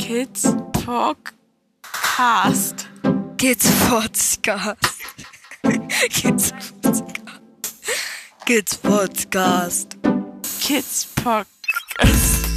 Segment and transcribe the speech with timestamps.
[0.00, 2.88] Kids Podcast.
[3.36, 4.80] Kids Podcast.
[6.08, 7.28] Kids Podcast.
[8.46, 10.00] Kids Podcast.
[10.64, 12.48] Kids Podcast.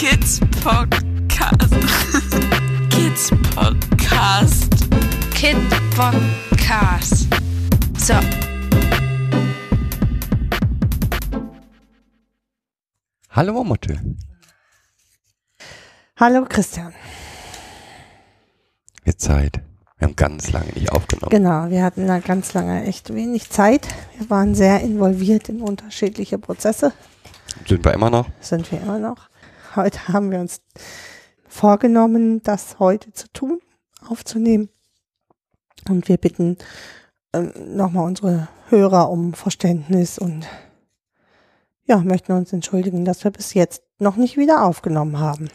[0.00, 1.68] Kids Podcast.
[2.90, 4.72] Kids Podcast.
[5.34, 5.60] Kid
[5.92, 7.28] Podcast.
[8.00, 8.16] So.
[13.28, 14.00] Hallo Momotte.
[16.20, 16.92] Hallo Christian.
[19.04, 19.60] Wird Zeit.
[19.98, 21.30] Wir haben ganz lange nicht aufgenommen.
[21.30, 23.86] Genau, wir hatten da ganz lange echt wenig Zeit.
[24.18, 26.92] Wir waren sehr involviert in unterschiedliche Prozesse.
[27.68, 28.28] Sind wir immer noch?
[28.40, 29.28] Sind wir immer noch.
[29.76, 30.60] Heute haben wir uns
[31.46, 33.60] vorgenommen, das heute zu tun,
[34.04, 34.70] aufzunehmen.
[35.88, 36.58] Und wir bitten
[37.32, 40.48] ähm, nochmal unsere Hörer um Verständnis und
[41.84, 45.48] ja, möchten uns entschuldigen, dass wir bis jetzt noch nicht wieder aufgenommen haben.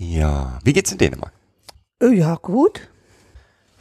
[0.00, 0.58] Ja.
[0.64, 1.32] Wie geht's in Dänemark?
[2.02, 2.88] Äh, Ja, gut.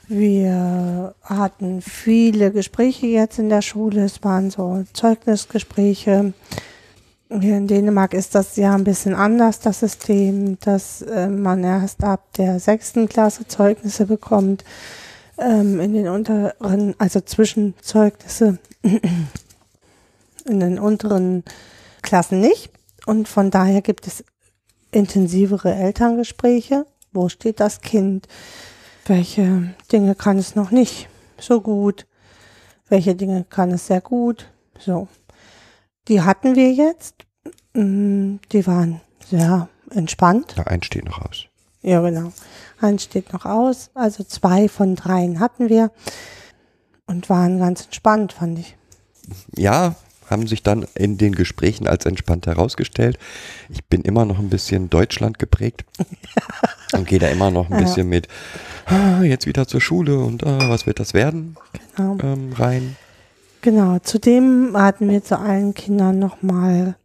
[0.09, 4.03] Wir hatten viele Gespräche jetzt in der Schule.
[4.03, 6.33] Es waren so Zeugnisgespräche.
[7.29, 12.03] Hier in Dänemark ist das ja ein bisschen anders, das System, dass äh, man erst
[12.03, 14.65] ab der sechsten Klasse Zeugnisse bekommt.
[15.37, 18.57] Ähm, in den unteren, also Zwischenzeugnisse
[20.45, 21.43] in den unteren
[22.01, 22.71] Klassen nicht.
[23.05, 24.23] Und von daher gibt es
[24.91, 26.85] intensivere Elterngespräche.
[27.11, 28.27] Wo steht das Kind?
[29.05, 31.09] Welche Dinge kann es noch nicht
[31.39, 32.05] so gut?
[32.87, 34.49] Welche Dinge kann es sehr gut?
[34.79, 35.07] So.
[36.07, 37.15] Die hatten wir jetzt.
[37.73, 40.53] Mm, Die waren sehr entspannt.
[40.55, 41.45] Da ein steht noch aus.
[41.81, 42.31] Ja, genau.
[42.81, 43.89] Eins steht noch aus.
[43.93, 45.91] Also zwei von dreien hatten wir.
[47.05, 48.77] Und waren ganz entspannt, fand ich.
[49.55, 49.95] Ja,
[50.29, 53.17] haben sich dann in den Gesprächen als entspannt herausgestellt.
[53.69, 55.85] Ich bin immer noch ein bisschen Deutschland geprägt
[56.93, 57.81] und gehe da immer noch ein Ja.
[57.85, 58.27] bisschen mit,
[58.85, 61.55] ah, jetzt wieder zur Schule und ah, was wird das werden,
[61.95, 62.17] Genau.
[62.23, 62.95] ähm, rein.
[63.61, 66.95] Genau, zudem hatten wir zu allen Kindern nochmal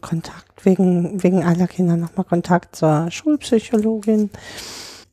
[0.00, 4.30] Kontakt, wegen, wegen aller Kinder nochmal Kontakt zur Schulpsychologin.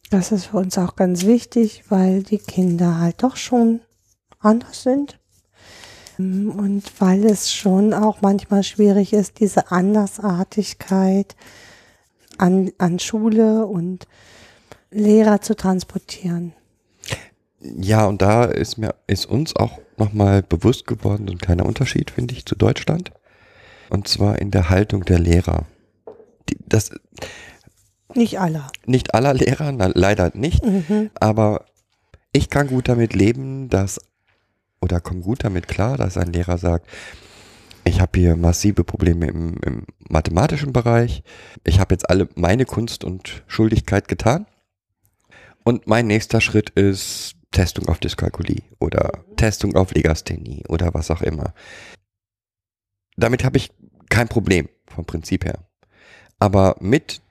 [0.09, 3.81] Das ist für uns auch ganz wichtig, weil die Kinder halt doch schon
[4.39, 5.19] anders sind.
[6.17, 11.35] Und weil es schon auch manchmal schwierig ist, diese Andersartigkeit
[12.37, 14.07] an, an Schule und
[14.89, 16.53] Lehrer zu transportieren.
[17.59, 22.11] Ja, und da ist mir, ist uns auch nochmal bewusst geworden, so ein kleiner Unterschied,
[22.11, 23.11] finde ich, zu Deutschland.
[23.89, 25.65] Und zwar in der Haltung der Lehrer.
[26.49, 26.91] Die, das,
[28.13, 28.67] Nicht aller.
[28.85, 31.09] nicht aller Lehrer, na, leider nicht, Mhm.
[31.19, 31.65] aber
[32.31, 33.99] ich kann gut damit leben, dass,
[34.81, 36.87] oder komme gut damit klar, dass ein Lehrer sagt,
[37.83, 41.23] ich habe hier massive Probleme im, im mathematischen Bereich,
[41.63, 44.45] ich habe jetzt alle meine Kunst und Schuldigkeit getan
[45.63, 51.21] und mein nächster Schritt ist Testung auf Dyskalkulie oder Testung auf Legasthenie oder was auch
[51.21, 51.53] immer.
[53.15, 53.71] Damit habe ich
[54.09, 55.67] kein Problem vom Prinzip her.
[56.39, 57.21] Aber mit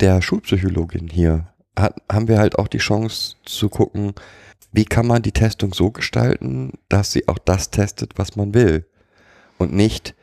[0.00, 4.14] der Schulpsychologin hier hat, haben wir halt auch die Chance zu gucken,
[4.72, 8.86] wie kann man die Testung so gestalten, dass sie auch das testet, was man will.
[9.58, 10.14] Und nicht,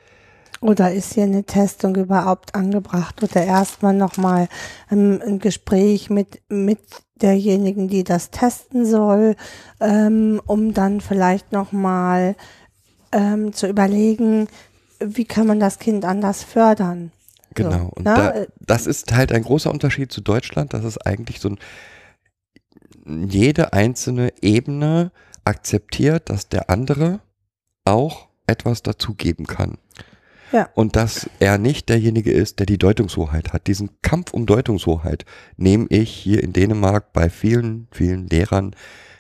[0.64, 4.48] Oder ist hier eine Testung überhaupt angebracht oder erstmal nochmal
[4.90, 6.80] ähm, ein Gespräch mit, mit
[7.22, 9.36] derjenigen, die das testen soll,
[9.82, 12.36] ähm, um dann vielleicht nochmal
[13.12, 14.48] ähm, zu überlegen,
[15.02, 17.12] wie kann man das Kind anders fördern.
[17.56, 17.90] Genau.
[17.96, 18.14] Und ne?
[18.16, 21.60] da, das ist halt ein großer Unterschied zu Deutschland, dass es eigentlich so ein,
[23.30, 25.12] jede einzelne Ebene
[25.46, 27.20] akzeptiert, dass der andere
[27.86, 29.78] auch etwas dazugeben kann.
[30.52, 30.70] Ja.
[30.76, 33.66] Und dass er nicht derjenige ist, der die Deutungshoheit hat.
[33.66, 35.26] Diesen Kampf um Deutungshoheit
[35.58, 38.76] nehme ich hier in Dänemark bei vielen, vielen Lehrern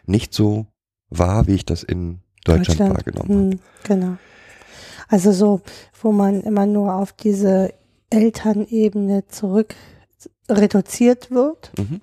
[0.06, 0.68] nicht so
[1.10, 3.52] wahr, wie ich das in Deutschland, wahrgenommen habe.
[3.52, 4.18] Hm, genau.
[5.08, 5.62] Also so,
[6.02, 7.74] wo man immer nur auf diese
[8.14, 9.76] Elternebene zurück
[10.50, 12.02] reduziert wird Mhm.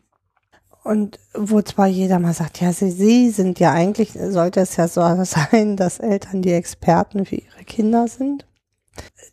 [0.82, 4.88] und wo zwar jeder mal sagt, ja, sie, sie sind ja eigentlich, sollte es ja
[4.88, 8.46] so sein, dass Eltern die Experten für ihre Kinder sind.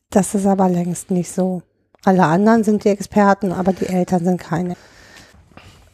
[0.10, 1.64] Das ist aber längst nicht so.
[2.06, 4.76] Alle anderen sind die Experten, aber die Eltern sind keine.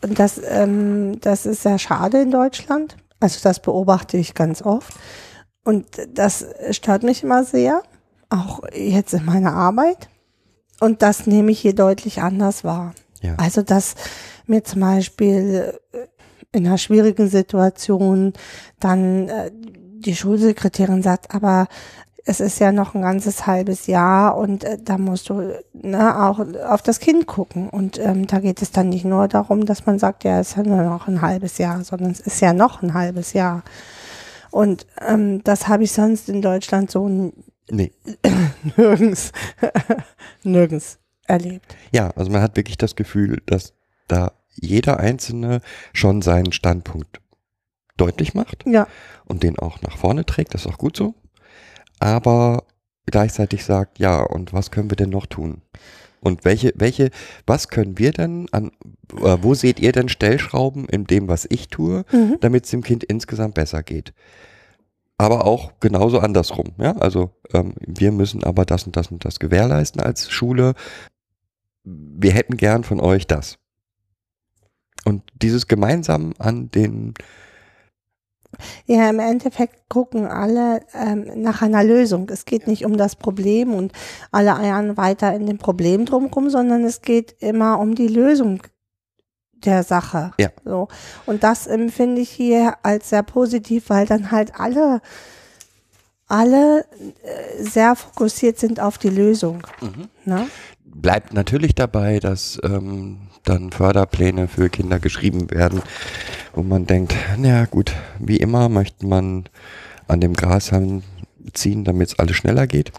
[0.03, 2.97] Und das, ähm, das ist sehr schade in Deutschland.
[3.19, 4.93] Also das beobachte ich ganz oft.
[5.63, 7.81] Und das stört mich immer sehr,
[8.29, 10.09] auch jetzt in meiner Arbeit.
[10.79, 12.93] Und das nehme ich hier deutlich anders wahr.
[13.21, 13.35] Ja.
[13.37, 13.95] Also, dass
[14.47, 15.97] mir zum Beispiel äh,
[16.51, 18.33] in einer schwierigen Situation
[18.79, 21.67] dann äh, die Schulsekretärin sagt, aber
[22.25, 26.39] es ist ja noch ein ganzes halbes Jahr und äh, da musst du ne, auch
[26.67, 27.69] auf das Kind gucken.
[27.69, 30.57] Und ähm, da geht es dann nicht nur darum, dass man sagt, ja, es ist
[30.57, 33.63] ja nur noch ein halbes Jahr, sondern es ist ja noch ein halbes Jahr.
[34.51, 37.09] Und ähm, das habe ich sonst in Deutschland so
[37.73, 37.91] Nee.
[38.77, 39.31] nirgends,
[40.43, 41.75] nirgends erlebt.
[41.91, 43.73] Ja, also man hat wirklich das Gefühl, dass
[44.07, 45.61] da jeder Einzelne
[45.93, 47.19] schon seinen Standpunkt
[47.97, 48.87] deutlich macht Ja,
[49.25, 51.15] und den auch nach vorne trägt, das ist auch gut so.
[51.99, 52.65] Aber
[53.05, 55.61] gleichzeitig sagt, ja, und was können wir denn noch tun?
[56.19, 57.09] Und welche, welche,
[57.45, 58.71] was können wir denn an,
[59.21, 62.37] äh, wo seht ihr denn Stellschrauben in dem, was ich tue, Mhm.
[62.39, 64.13] damit es dem Kind insgesamt besser geht?
[65.17, 66.93] Aber auch genauso andersrum, ja.
[66.97, 70.73] Also ähm, wir müssen aber das und das und das gewährleisten als Schule.
[71.83, 73.57] Wir hätten gern von euch das.
[75.05, 77.13] Und dieses gemeinsam an den
[78.85, 82.29] Ja, im Endeffekt gucken alle ähm, nach einer Lösung.
[82.29, 83.91] Es geht nicht um das Problem und
[84.31, 88.61] alle eiern weiter in dem Problem drumherum, sondern es geht immer um die Lösung
[89.65, 90.31] der Sache.
[90.39, 90.49] Ja.
[90.63, 90.87] So.
[91.25, 95.01] Und das empfinde ich hier als sehr positiv, weil dann halt alle,
[96.27, 96.85] alle
[97.23, 99.63] äh, sehr fokussiert sind auf die Lösung.
[100.25, 100.47] Ne?
[100.95, 105.81] bleibt natürlich dabei, dass ähm, dann Förderpläne für Kinder geschrieben werden,
[106.53, 109.45] wo man denkt, na gut, wie immer möchte man
[110.07, 111.03] an dem Grashalm
[111.53, 112.91] ziehen, damit es alles schneller geht.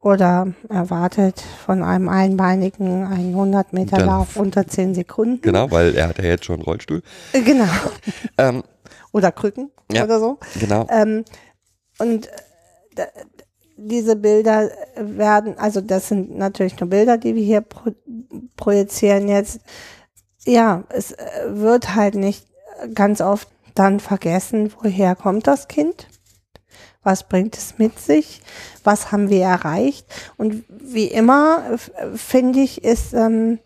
[0.00, 5.40] Oder erwartet von einem Einbeinigen einen 100 Meter Lauf unter 10 Sekunden.
[5.42, 7.02] Genau, weil er hat ja jetzt schon einen Rollstuhl.
[7.32, 7.64] Äh, Genau.
[8.38, 8.62] Ähm,
[9.12, 10.04] Oder Krücken Ja.
[10.04, 10.38] oder so.
[10.60, 10.86] genau.
[10.90, 11.24] Ähm,
[11.98, 12.28] und
[12.96, 13.06] äh,
[13.76, 17.90] diese Bilder werden, also das sind natürlich nur Bilder, die wir hier pro
[18.56, 19.60] projizieren jetzt.
[20.44, 22.46] Ja, es äh, wird halt nicht
[22.94, 26.06] ganz oft dann vergessen, woher kommt das Kind?
[27.02, 28.42] Was bringt es mit sich?
[28.84, 30.06] Was haben wir erreicht?
[30.36, 31.78] Und wie immer,
[32.14, 33.60] finde ich, ist, ähm,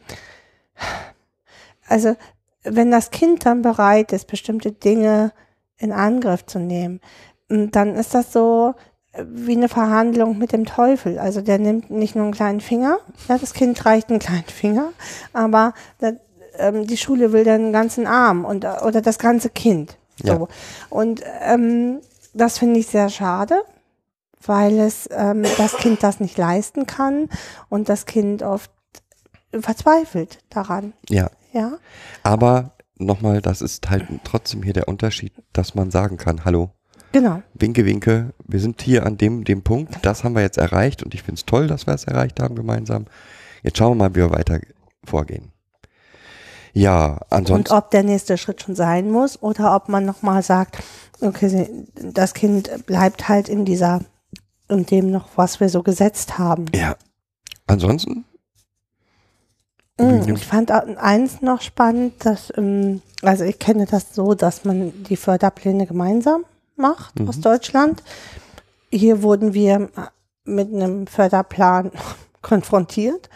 [1.86, 2.14] also
[2.62, 5.32] wenn das Kind dann bereit ist, bestimmte Dinge
[5.78, 7.00] in Angriff zu nehmen,
[7.48, 8.74] dann ist das so
[9.12, 11.18] äh, wie eine Verhandlung mit dem Teufel.
[11.18, 14.92] Also der nimmt nicht nur einen kleinen Finger, ja, das Kind reicht einen kleinen Finger,
[15.32, 16.12] aber da,
[16.56, 19.98] ähm, die Schule will dann einen ganzen Arm und, äh, oder das ganze Kind.
[20.22, 20.32] So.
[20.32, 20.48] Ja.
[20.90, 22.00] Und ähm,
[22.32, 23.62] das finde ich sehr schade,
[24.44, 27.28] weil es ähm, das Kind das nicht leisten kann
[27.68, 28.70] und das Kind oft
[29.52, 30.92] verzweifelt daran.
[31.08, 31.30] Ja.
[31.52, 31.72] Ja.
[32.22, 36.70] Aber nochmal, das ist halt trotzdem hier der Unterschied, dass man sagen kann, hallo,
[37.12, 37.42] Genau.
[37.52, 41.12] Winke, winke, wir sind hier an dem, dem Punkt, das haben wir jetzt erreicht und
[41.12, 43.04] ich finde es toll, dass wir es erreicht haben gemeinsam.
[43.62, 44.60] Jetzt schauen wir mal, wie wir weiter
[45.04, 45.52] vorgehen.
[46.72, 50.82] Ja, Und ansonsten, ob der nächste Schritt schon sein muss oder ob man nochmal sagt,
[51.22, 54.00] okay, das Kind bleibt halt in dieser,
[54.68, 56.66] in dem noch, was wir so gesetzt haben.
[56.74, 56.96] ja,
[57.66, 58.24] ansonsten,
[59.98, 64.92] nimmst- Ich fand eins noch spannend, dass, ähm, also ich kenne das so, dass man
[65.04, 66.44] die Förderpläne gemeinsam
[66.76, 68.02] macht aus Deutschland.
[68.90, 69.88] Hier wurden wir
[70.44, 71.90] mit einem Förderplan
[72.42, 73.28] konfrontiert.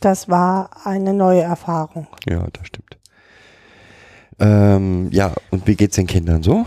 [0.00, 2.06] Das war eine neue Erfahrung.
[2.28, 2.96] ja, das stimmt.
[4.38, 6.64] Ähm, ja, und wie geht's den Kindern so?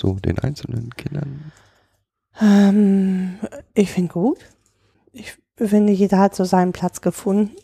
[0.00, 1.52] So den einzelnen Kindern?
[2.40, 3.38] Ähm,
[3.74, 4.38] ich finde gut.
[5.12, 7.54] Ich finde, jeder hat so seinen Platz gefunden.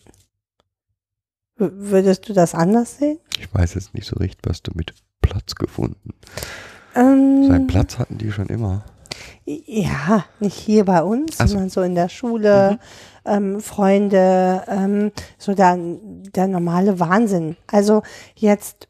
[1.57, 3.19] W- Würdest du das anders sehen?
[3.39, 6.11] Ich weiß jetzt nicht so recht, was du mit Platz gefunden.
[6.95, 8.85] Ähm, Seinen Platz hatten die schon immer.
[9.47, 11.47] Ja, nicht hier bei uns, so.
[11.47, 12.79] sondern so in der Schule,
[13.25, 17.57] ähm, Freunde, ähm, so der, der normale Wahnsinn.
[17.67, 18.03] Also
[18.35, 18.89] jetzt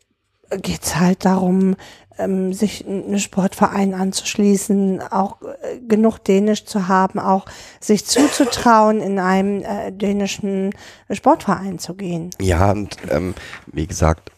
[0.62, 1.76] geht's halt darum,
[2.18, 7.46] ähm, sich einen Sportverein anzuschließen, auch äh, genug Dänisch zu haben, auch
[7.80, 10.74] sich zuzutrauen, in einem äh, dänischen
[11.10, 12.30] Sportverein zu gehen.
[12.40, 13.34] Ja, und ähm,
[13.66, 14.30] wie gesagt,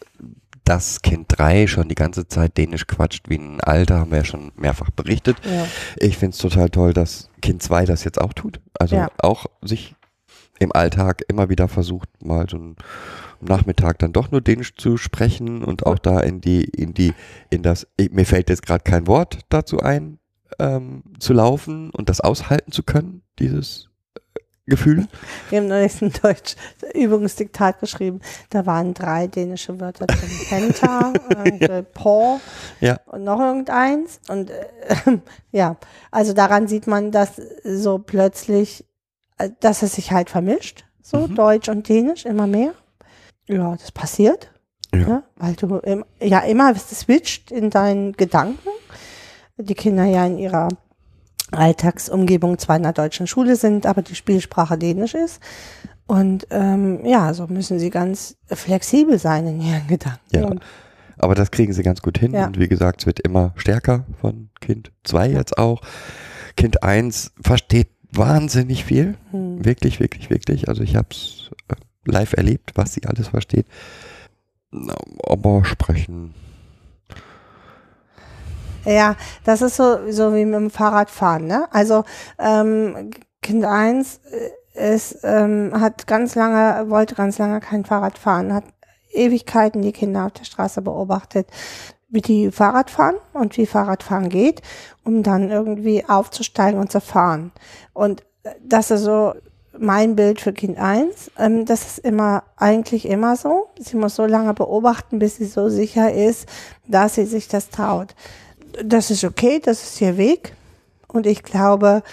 [0.65, 4.25] dass Kind 3 schon die ganze Zeit Dänisch quatscht wie ein Alter, haben wir ja
[4.25, 5.37] schon mehrfach berichtet.
[5.43, 5.65] Ja.
[5.97, 8.59] Ich find's total toll, dass Kind 2 das jetzt auch tut.
[8.79, 9.07] Also Ja.
[9.17, 9.95] auch sich
[10.59, 12.75] im Alltag immer wieder versucht, mal so
[13.41, 17.13] einen Nachmittag dann doch nur Dänisch zu sprechen und auch da in die, in die,
[17.49, 20.19] in das, mir fällt jetzt gerade kein Wort dazu ein,
[20.59, 24.19] ähm, zu laufen und das aushalten zu können, dieses äh,
[24.65, 25.07] Gefühl.
[25.49, 26.55] Wir haben neulich ein Deutsch
[26.93, 28.19] Übungsdiktat geschrieben.
[28.49, 30.29] Da waren drei dänische Wörter drin.
[30.49, 32.39] Penta, äh, Paw
[32.81, 32.99] Ja.
[33.05, 34.19] und noch irgendeins.
[34.27, 34.65] Und äh,
[35.51, 35.77] ja,
[36.11, 38.85] also daran sieht man, dass so plötzlich,
[39.37, 40.85] äh, dass es sich halt vermischt.
[41.01, 41.35] So Mhm.
[41.35, 42.73] Deutsch und Dänisch immer mehr.
[43.49, 44.51] Ja, das passiert.
[44.93, 44.99] Ja.
[44.99, 45.23] Ne?
[45.35, 48.69] Weil du im, ja immer switcht in deinen Gedanken.
[49.57, 50.69] Die Kinder ja in ihrer
[51.51, 55.41] Alltagsumgebung zwar in der deutschen Schule sind, aber die Spielsprache Dänisch ist.
[56.07, 60.19] Und ähm, ja, so müssen sie ganz flexibel sein in ihren Gedanken.
[60.33, 60.45] Ja.
[60.45, 60.63] Und,
[61.17, 62.33] Aber das kriegen sie ganz gut hin.
[62.33, 62.47] Ja.
[62.47, 65.81] Und wie gesagt, es wird immer stärker von Kind 2 jetzt auch.
[66.55, 69.17] Kind 1 versteht wahnsinnig viel.
[69.31, 69.63] hm.
[69.63, 70.67] Wirklich, wirklich, wirklich.
[70.67, 71.51] Also ich habe es
[72.09, 73.65] live erlebt, was sie alles versteht.
[75.23, 76.33] Aber sprechen.
[78.85, 81.67] Ja, das ist so, so wie mit dem Fahrradfahren, ne?
[81.71, 82.05] Also
[82.37, 83.11] ähm,
[83.41, 84.21] Kind 1
[84.73, 88.63] ist, ähm, hat ganz lange, wollte ganz lange kein Fahrrad fahren, hat
[89.11, 91.47] Ewigkeiten die Kinder auf der Straße beobachtet,
[92.09, 94.61] wie die Fahrrad fahren und wie Fahrradfahren geht,
[95.03, 97.51] um dann irgendwie aufzusteigen und zu fahren.
[97.93, 98.23] Und
[98.63, 99.33] das ist so
[99.79, 101.31] mein Bild für Kind 1.
[101.37, 103.69] Ähm, das ist immer, eigentlich immer so.
[103.79, 106.47] Sie muss so lange beobachten, bis sie so sicher ist,
[106.87, 108.15] dass sie sich das traut
[108.83, 110.53] das ist okay, das ist ihr Weg.
[111.07, 112.03] Und ich glaube,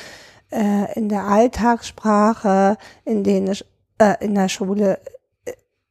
[0.51, 3.65] äh, in der Alltagssprache, in Dänisch,
[3.99, 5.01] äh, in der Schule,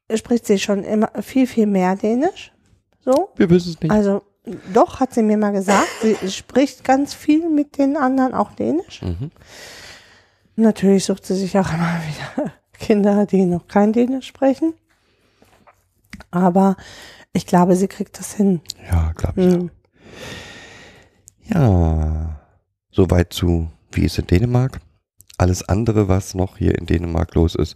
[0.07, 2.51] äh, spricht sie schon immer viel, viel mehr Dänisch.
[3.03, 3.29] So.
[3.35, 3.91] Wir wissen es nicht.
[3.91, 4.23] Also,
[4.73, 5.87] doch, hat sie mir mal gesagt.
[6.01, 9.01] Sie spricht ganz viel mit den anderen, auch Dänisch.
[9.01, 9.31] Mhm.
[10.55, 11.99] Natürlich sucht sie sich auch immer
[12.37, 14.73] wieder Kinder, die noch kein Dänisch sprechen.
[16.31, 16.75] Aber
[17.33, 18.61] ich glaube, sie kriegt das hin.
[18.89, 19.53] Ja, glaube ich.
[19.53, 19.71] Hm.
[21.47, 22.39] Ja,
[22.91, 24.81] soweit zu, wie ist in Dänemark.
[25.37, 27.75] Alles andere, was noch hier in Dänemark los ist,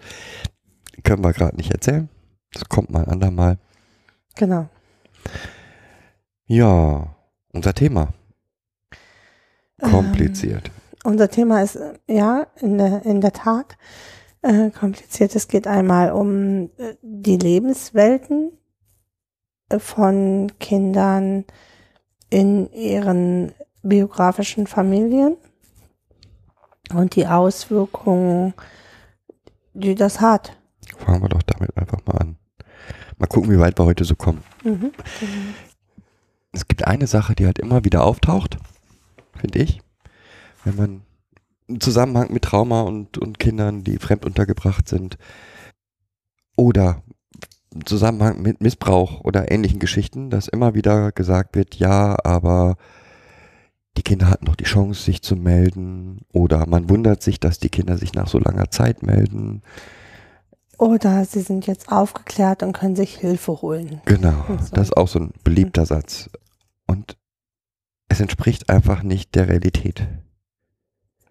[1.04, 2.10] können wir gerade nicht erzählen.
[2.54, 3.58] Das kommt mal ein andermal.
[4.36, 4.70] Genau.
[6.46, 7.16] Ja,
[7.52, 8.14] unser Thema.
[9.82, 10.72] Kompliziert.
[11.04, 13.78] Unser Thema ist äh, ja in der, in der Tat
[14.42, 15.36] äh, kompliziert.
[15.36, 18.52] Es geht einmal um äh, die Lebenswelten
[19.70, 21.46] äh, von Kindern
[22.30, 25.38] in ihren biografischen Familien
[26.94, 28.54] und die Auswirkungen,
[29.74, 30.58] die das hat.
[30.98, 32.38] Fangen wir doch damit einfach mal an.
[33.18, 34.44] Mal gucken, wie weit wir heute so kommen.
[34.64, 34.92] Mhm.
[36.52, 38.58] Es gibt eine Sache, die halt immer wieder auftaucht,
[39.38, 39.82] finde ich.
[40.64, 41.02] Wenn man
[41.68, 45.18] im Zusammenhang mit Trauma und, und Kindern, die fremd untergebracht sind,
[46.56, 47.04] oder
[47.74, 52.76] im Zusammenhang mit Missbrauch oder ähnlichen Geschichten, dass immer wieder gesagt wird, ja, aber
[53.98, 57.70] die Kinder hatten doch die Chance, sich zu melden, oder man wundert sich, dass die
[57.70, 59.62] Kinder sich nach so langer Zeit melden.
[60.78, 64.02] Oder sie sind jetzt aufgeklärt und können sich Hilfe holen.
[64.06, 64.74] Genau, so.
[64.74, 66.30] das ist auch so ein beliebter Satz.
[66.88, 67.18] Und
[68.08, 70.08] es entspricht einfach nicht der Realität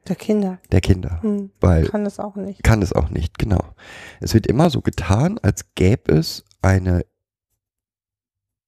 [0.09, 0.59] Der Kinder.
[0.73, 1.51] der Kinder, Hm.
[1.61, 2.63] weil Kann das auch nicht.
[2.63, 3.63] kann es auch nicht, genau.
[4.21, 7.05] Es wird immer so getan, als gäbe es eine,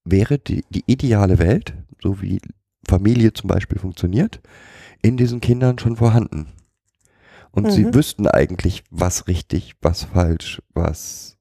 [0.05, 2.41] wäre die, die ideale Welt, so wie
[2.89, 4.41] Familie zum Beispiel funktioniert,
[5.03, 6.49] in diesen Kindern schon vorhanden.
[7.53, 7.95] Und sie Mhm.
[7.95, 11.37] wüssten eigentlich, was richtig, was falsch, was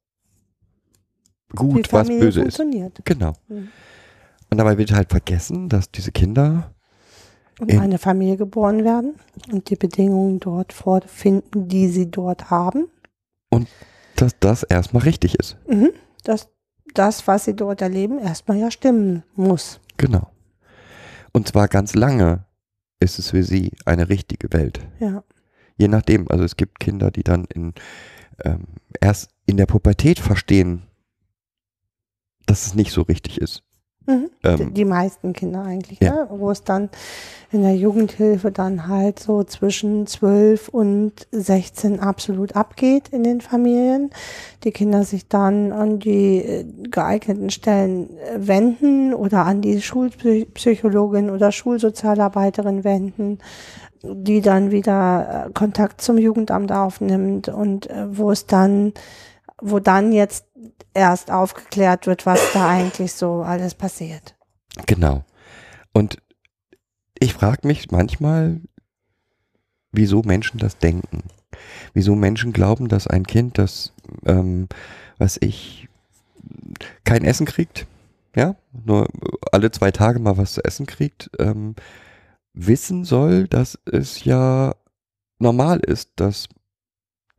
[1.56, 2.62] gut, was böse ist.
[3.06, 3.34] Genau.
[3.48, 3.70] Mhm.
[4.52, 6.74] Und dabei wird halt vergessen, dass diese Kinder,
[7.60, 9.16] Und In- eine Familie geboren werden
[9.52, 12.88] und die Bedingungen dort vorfinden, die sie dort haben.
[14.16, 15.56] dass das erstmal richtig ist.
[15.68, 15.92] Mhm.
[16.26, 16.50] Dass
[16.94, 19.80] das, was sie dort erleben, erstmal ja stimmen muss.
[19.98, 20.30] Genau.
[21.32, 22.44] Und zwar ganz lange
[23.00, 24.82] ist es für sie eine richtige Welt.
[25.00, 25.24] Ja.
[25.78, 26.28] Je nachdem.
[26.30, 27.74] Also es gibt Kinder, die dann in,
[28.44, 28.66] ähm,
[29.00, 30.82] erst in der Pubertät verstehen,
[32.46, 33.64] dass es nicht so richtig ist.
[34.10, 34.30] Mhm.
[34.44, 36.14] Die, Ähm, die meisten Kinder eigentlich, ja.
[36.14, 36.28] ne?
[36.32, 36.90] wo es dann
[37.52, 44.10] in der Jugendhilfe dann halt so zwischen 12 und 16 absolut abgeht in den Familien.
[44.64, 51.30] Die Kinder sich dann an die äh, geeigneten Stellen äh, wenden oder an die Schulpsychologin
[51.30, 53.38] oder Schulsozialarbeiterin wenden,
[54.02, 58.94] die dann wieder äh, Kontakt zum Jugendamt aufnimmt und wo es dann,
[59.62, 60.46] wo dann jetzt
[60.94, 64.36] erst aufgeklärt wird, was da eigentlich so alles passiert.
[64.86, 65.24] Genau.
[65.94, 66.18] Und
[67.20, 68.62] ich frage mich manchmal,
[69.92, 71.24] wieso Menschen das denken.
[71.94, 73.94] Wieso Menschen glauben, dass ein Kind, das,
[74.26, 74.68] ähm,
[75.18, 75.88] was ich,
[77.04, 77.88] kein Essen kriegt,
[78.36, 79.08] ja, nur
[79.52, 81.76] alle zwei Tage mal was zu essen kriegt, ähm,
[82.54, 84.76] wissen soll, dass es ja
[85.40, 86.48] normal ist, dass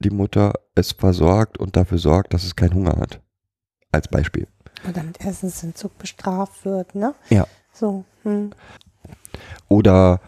[0.00, 3.20] die Mutter es versorgt und dafür sorgt, dass es keinen Hunger hat.
[3.92, 4.48] Als Beispiel.
[4.88, 7.14] Oder mit Essensentzug bestraft wird, ne?
[7.28, 7.46] Ja.
[7.72, 8.04] So.
[8.22, 8.50] Hm.
[9.68, 10.20] Oder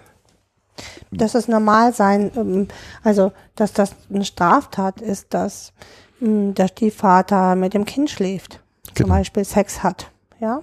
[1.11, 2.69] Dass es normal sein, ähm,
[3.02, 5.73] also dass das eine Straftat ist, dass
[6.21, 9.09] ähm, der Stiefvater mit dem Kind schläft, zum Genau.
[9.14, 10.11] Beispiel Sex hat,
[10.41, 10.62] ja?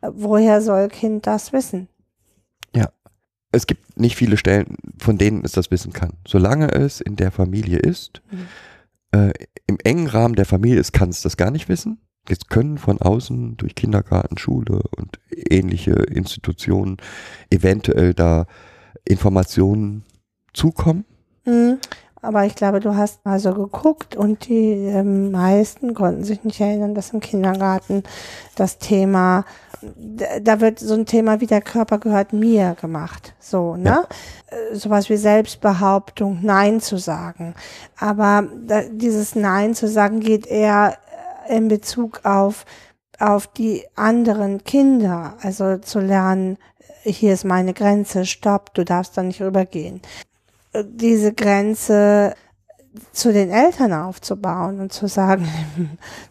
[0.00, 1.88] Woher soll Kind das wissen?
[3.54, 6.12] es gibt nicht viele Stellen, von denen es das wissen kann.
[6.26, 8.46] Solange es in der Familie ist, Mhm.
[9.18, 9.32] äh,
[9.66, 11.98] im engen Rahmen der Familie ist, kann es das gar nicht wissen.
[12.28, 16.98] Es können von außen durch Kindergarten, Schule und ähnliche Institutionen
[17.50, 18.46] eventuell da
[19.04, 20.04] Informationen
[20.54, 21.04] zukommen.
[21.44, 21.78] Mhm.
[22.22, 26.94] Aber ich glaube, du hast also geguckt und die ähm, meisten konnten sich nicht erinnern,
[26.94, 28.04] dass im Kindergarten
[28.54, 29.44] das Thema,
[30.40, 33.34] da wird so ein Thema wie der Körper gehört mir gemacht.
[33.40, 34.06] So, ne?
[34.46, 37.54] Äh, Sowas wie Selbstbehauptung, Nein zu sagen.
[37.98, 40.96] Aber da, dieses Nein zu sagen geht eher
[41.48, 42.66] äh, in Bezug auf,
[43.18, 45.34] auf die anderen Kinder.
[45.42, 46.56] Also zu lernen,
[47.02, 50.02] hier ist meine Grenze, stopp, du darfst da nicht rübergehen
[50.74, 52.34] diese Grenze
[53.12, 55.48] zu den Eltern aufzubauen und zu sagen,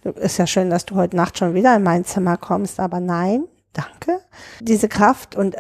[0.15, 3.45] ist ja schön, dass du heute Nacht schon wieder in mein Zimmer kommst, aber nein,
[3.73, 4.19] danke.
[4.59, 5.55] Diese Kraft und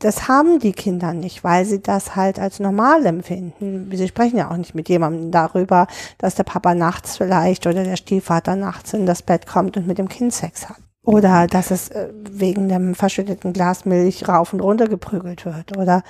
[0.00, 3.90] das haben die Kinder nicht, weil sie das halt als normal empfinden.
[3.94, 5.86] Sie sprechen ja auch nicht mit jemandem darüber,
[6.18, 9.98] dass der Papa nachts vielleicht oder der Stiefvater nachts in das Bett kommt und mit
[9.98, 10.78] dem Kind Sex hat.
[11.02, 15.76] Oder dass es äh, wegen dem verschütteten Glas Milch rauf und runter geprügelt wird.
[15.76, 16.02] Oder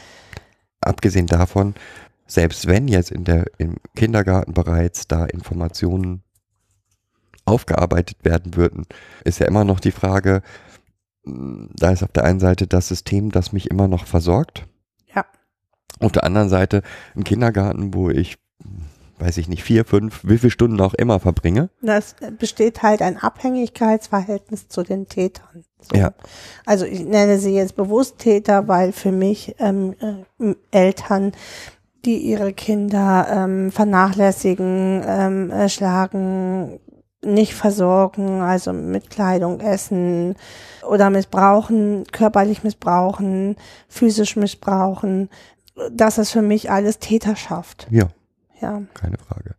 [0.82, 1.74] Abgesehen davon,
[2.30, 6.22] selbst wenn jetzt in der, im Kindergarten bereits da Informationen
[7.44, 8.86] aufgearbeitet werden würden,
[9.24, 10.42] ist ja immer noch die Frage,
[11.24, 14.66] mh, da ist auf der einen Seite das System, das mich immer noch versorgt.
[15.12, 15.26] Ja.
[15.98, 16.82] Auf der anderen Seite
[17.16, 18.38] ein Kindergarten, wo ich,
[19.18, 21.68] weiß ich nicht, vier, fünf, wie viele Stunden auch immer verbringe.
[21.82, 25.64] Das besteht halt ein Abhängigkeitsverhältnis zu den Tätern.
[25.80, 25.96] So.
[25.96, 26.12] Ja.
[26.64, 29.96] Also ich nenne sie jetzt bewusst Täter, weil für mich ähm,
[30.38, 31.32] äh, Eltern,
[32.04, 36.80] die ihre Kinder ähm, vernachlässigen, ähm, äh, schlagen,
[37.22, 40.36] nicht versorgen, also mit Kleidung, Essen
[40.88, 43.56] oder missbrauchen, körperlich missbrauchen,
[43.88, 45.28] physisch missbrauchen,
[45.92, 47.86] das ist für mich alles Täterschaft.
[47.90, 48.08] Ja,
[48.60, 48.82] Ja.
[48.94, 49.54] keine Frage.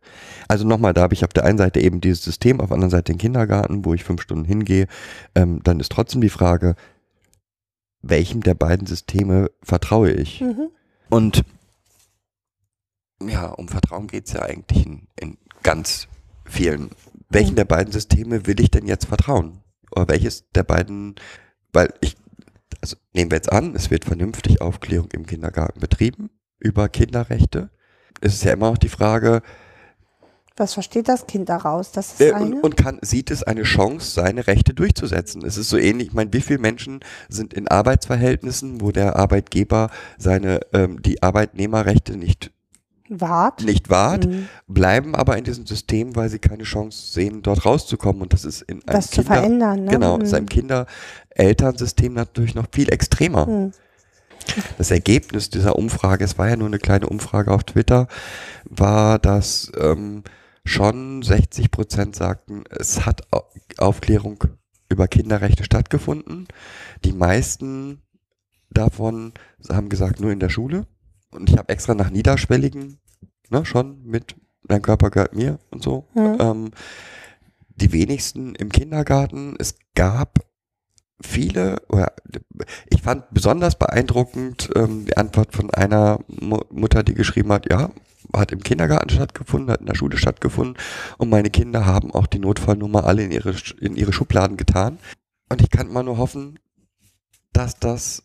[0.48, 2.90] Also nochmal, da habe ich auf der einen Seite eben dieses System, auf der anderen
[2.90, 4.86] Seite den Kindergarten, wo ich fünf Stunden hingehe.
[5.34, 6.74] Ähm, dann ist trotzdem die Frage,
[8.02, 10.40] welchem der beiden Systeme vertraue ich?
[10.40, 10.68] Mhm.
[11.10, 11.44] Und
[13.28, 16.08] ja, um Vertrauen geht es ja eigentlich in, in ganz
[16.44, 16.90] vielen.
[17.28, 19.60] Welchen der beiden Systeme will ich denn jetzt vertrauen?
[19.90, 21.14] Oder welches der beiden,
[21.72, 22.16] weil ich,
[22.80, 27.70] also nehmen wir jetzt an, es wird vernünftig Aufklärung im Kindergarten betrieben über Kinderrechte.
[28.20, 29.42] Es ist ja immer noch die Frage,
[30.56, 31.92] Was versteht das Kind daraus?
[31.92, 32.56] Das ist äh, eine.
[32.56, 35.44] und, und kann, sieht es eine Chance, seine Rechte durchzusetzen?
[35.44, 39.90] Es ist so ähnlich, ich meine, wie viele Menschen sind in Arbeitsverhältnissen, wo der Arbeitgeber
[40.18, 42.52] seine, ähm, die Arbeitnehmerrechte nicht
[43.20, 43.62] Wart.
[43.64, 44.48] nicht wahrt, Mhm.
[44.68, 48.22] bleiben aber in diesem System, weil sie keine Chance sehen, dort rauszukommen.
[48.22, 49.84] Und das ist in einem Das zu Kinder, verändern.
[49.84, 49.90] Ne?
[49.90, 50.22] genau, Mhm.
[50.24, 53.46] ist einem Kinder-Elternsystem natürlich noch viel extremer.
[53.46, 53.72] Mhm.
[54.78, 58.08] Das Ergebnis dieser Umfrage, es war ja nur eine kleine Umfrage auf Twitter,
[58.64, 60.24] war, dass ähm,
[60.64, 63.44] schon 60 Prozent sagten, es hat Au-
[63.78, 64.42] Aufklärung
[64.88, 66.48] über Kinderrechte stattgefunden.
[67.04, 68.02] Die meisten
[68.70, 69.32] davon
[69.70, 70.86] haben gesagt, nur in der Schule.
[71.30, 72.98] Und ich habe extra nach niederschwelligen,
[73.52, 74.34] ne, schon mit
[74.64, 76.08] Dein Körper gehört mir und so.
[76.14, 76.36] Mhm.
[76.40, 76.70] Ähm,
[77.76, 79.56] die wenigsten im Kindergarten.
[79.58, 80.38] Es gab
[81.20, 82.12] viele, oder
[82.86, 87.90] ich fand besonders beeindruckend ähm, die Antwort von einer Mu Mutter, die geschrieben hat, ja,
[88.34, 90.76] hat im Kindergarten stattgefunden, hat in der Schule stattgefunden
[91.18, 94.98] und meine Kinder haben auch die Notfallnummer alle in ihre, in ihre Schubladen getan.
[95.48, 96.58] Und ich kann mal nur hoffen,
[97.52, 98.22] dass das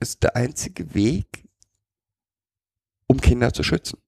[0.00, 1.44] ist der einzige Weg,
[3.06, 3.98] um Kinder zu schützen.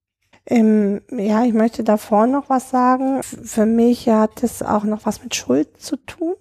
[0.49, 3.23] Ähm, ja, ich möchte davor noch was sagen.
[3.23, 6.35] Für mich hat es auch noch was mit Schuld zu tun.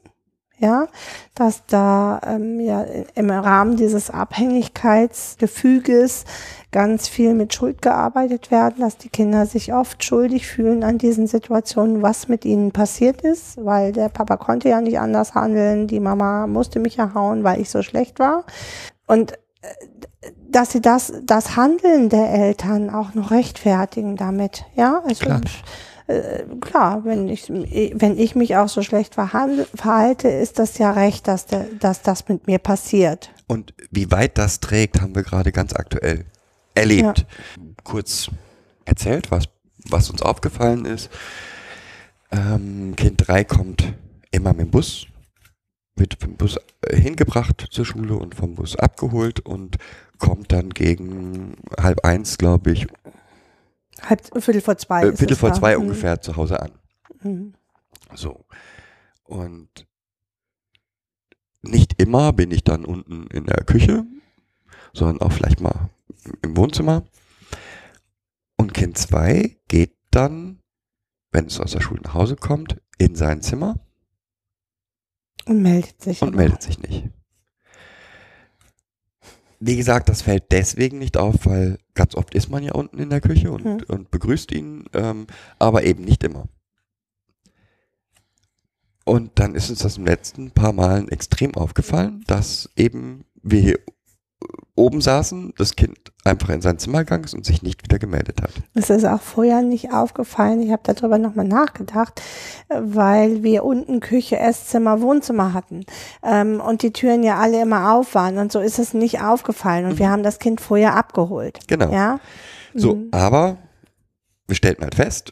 [0.57, 0.87] Ja,
[1.33, 6.23] dass da ähm, ja im Rahmen dieses Abhängigkeitsgefüges
[6.71, 11.27] ganz viel mit Schuld gearbeitet werden, dass die Kinder sich oft schuldig fühlen an diesen
[11.27, 15.99] Situationen, was mit ihnen passiert ist, weil der Papa konnte ja nicht anders handeln, die
[15.99, 18.45] Mama musste mich ja hauen, weil ich so schlecht war.
[19.07, 19.33] Und
[20.49, 25.41] dass sie das, das Handeln der Eltern auch noch rechtfertigen damit, ja, also Klar.
[26.07, 31.27] äh, klar, wenn ich, wenn ich mich auch so schlecht verhalte, ist das ja recht,
[31.27, 33.31] dass, der, dass das mit mir passiert.
[33.47, 36.25] Und wie weit das trägt, haben wir gerade ganz aktuell
[36.73, 37.25] erlebt.
[37.83, 38.29] Kurz
[38.85, 39.45] erzählt, was,
[39.89, 41.09] was uns aufgefallen ist.
[42.31, 43.93] Ähm, kind 3 kommt
[44.31, 45.07] immer mit dem Bus,
[45.95, 49.77] wird vom Bus äh, hingebracht zur Schule und vom Bus abgeholt und
[50.17, 52.87] kommt dann gegen halb eins, glaube ich,
[54.01, 55.03] Halb, Viertel vor zwei.
[55.07, 55.55] äh, Viertel vor da.
[55.55, 55.83] zwei Mhm.
[55.83, 56.71] ungefähr zu Hause an.
[57.23, 57.53] Mhm.
[58.13, 58.45] So.
[59.23, 59.87] Und
[61.61, 64.05] nicht immer bin ich dann unten in der Küche,
[64.93, 65.89] sondern auch vielleicht mal
[66.41, 67.03] im Wohnzimmer.
[68.57, 70.59] Und Kind 2 geht dann,
[71.31, 73.79] wenn es aus der Schule nach Hause kommt, in sein Zimmer
[75.45, 76.21] Und meldet sich.
[76.21, 77.09] und meldet sich nicht.
[79.59, 83.09] Wie gesagt, das fällt deswegen nicht auf, weil ganz oft ist man ja unten in
[83.09, 83.83] der Küche und, Hm.
[83.87, 85.27] und begrüßt ihn, ähm,
[85.59, 86.47] aber eben nicht immer.
[89.05, 93.79] Und dann ist uns das im letzten paar Malen extrem aufgefallen, dass eben wir hier
[94.77, 98.41] oben saßen, das Kind einfach in sein Zimmer gegangen ist und sich nicht wieder gemeldet
[98.41, 98.51] hat.
[98.73, 100.61] Es ist auch vorher nicht aufgefallen.
[100.61, 102.21] Ich habe darüber nochmal nachgedacht,
[102.69, 105.85] weil wir unten Küche, Esszimmer, Wohnzimmer hatten
[106.23, 109.85] ähm, und die Türen ja alle immer auf waren und so ist es nicht aufgefallen
[109.85, 111.59] und wir haben das Kind vorher abgeholt.
[111.67, 111.91] Genau.
[111.93, 112.19] Ja,
[112.73, 113.07] So, Mhm.
[113.11, 113.57] aber
[114.47, 115.31] wir stellten halt fest,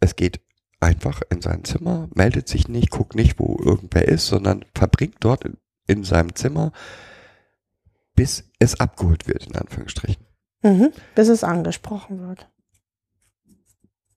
[0.00, 0.40] es geht
[0.80, 5.44] einfach in sein Zimmer, meldet sich nicht, guckt nicht, wo irgendwer ist, sondern verbringt dort
[5.44, 5.56] in,
[5.88, 6.70] in seinem Zimmer,
[8.18, 10.26] bis es abgeholt wird, in Anführungsstrichen.
[10.64, 10.90] mhm.
[11.14, 12.50] bis es angesprochen wird.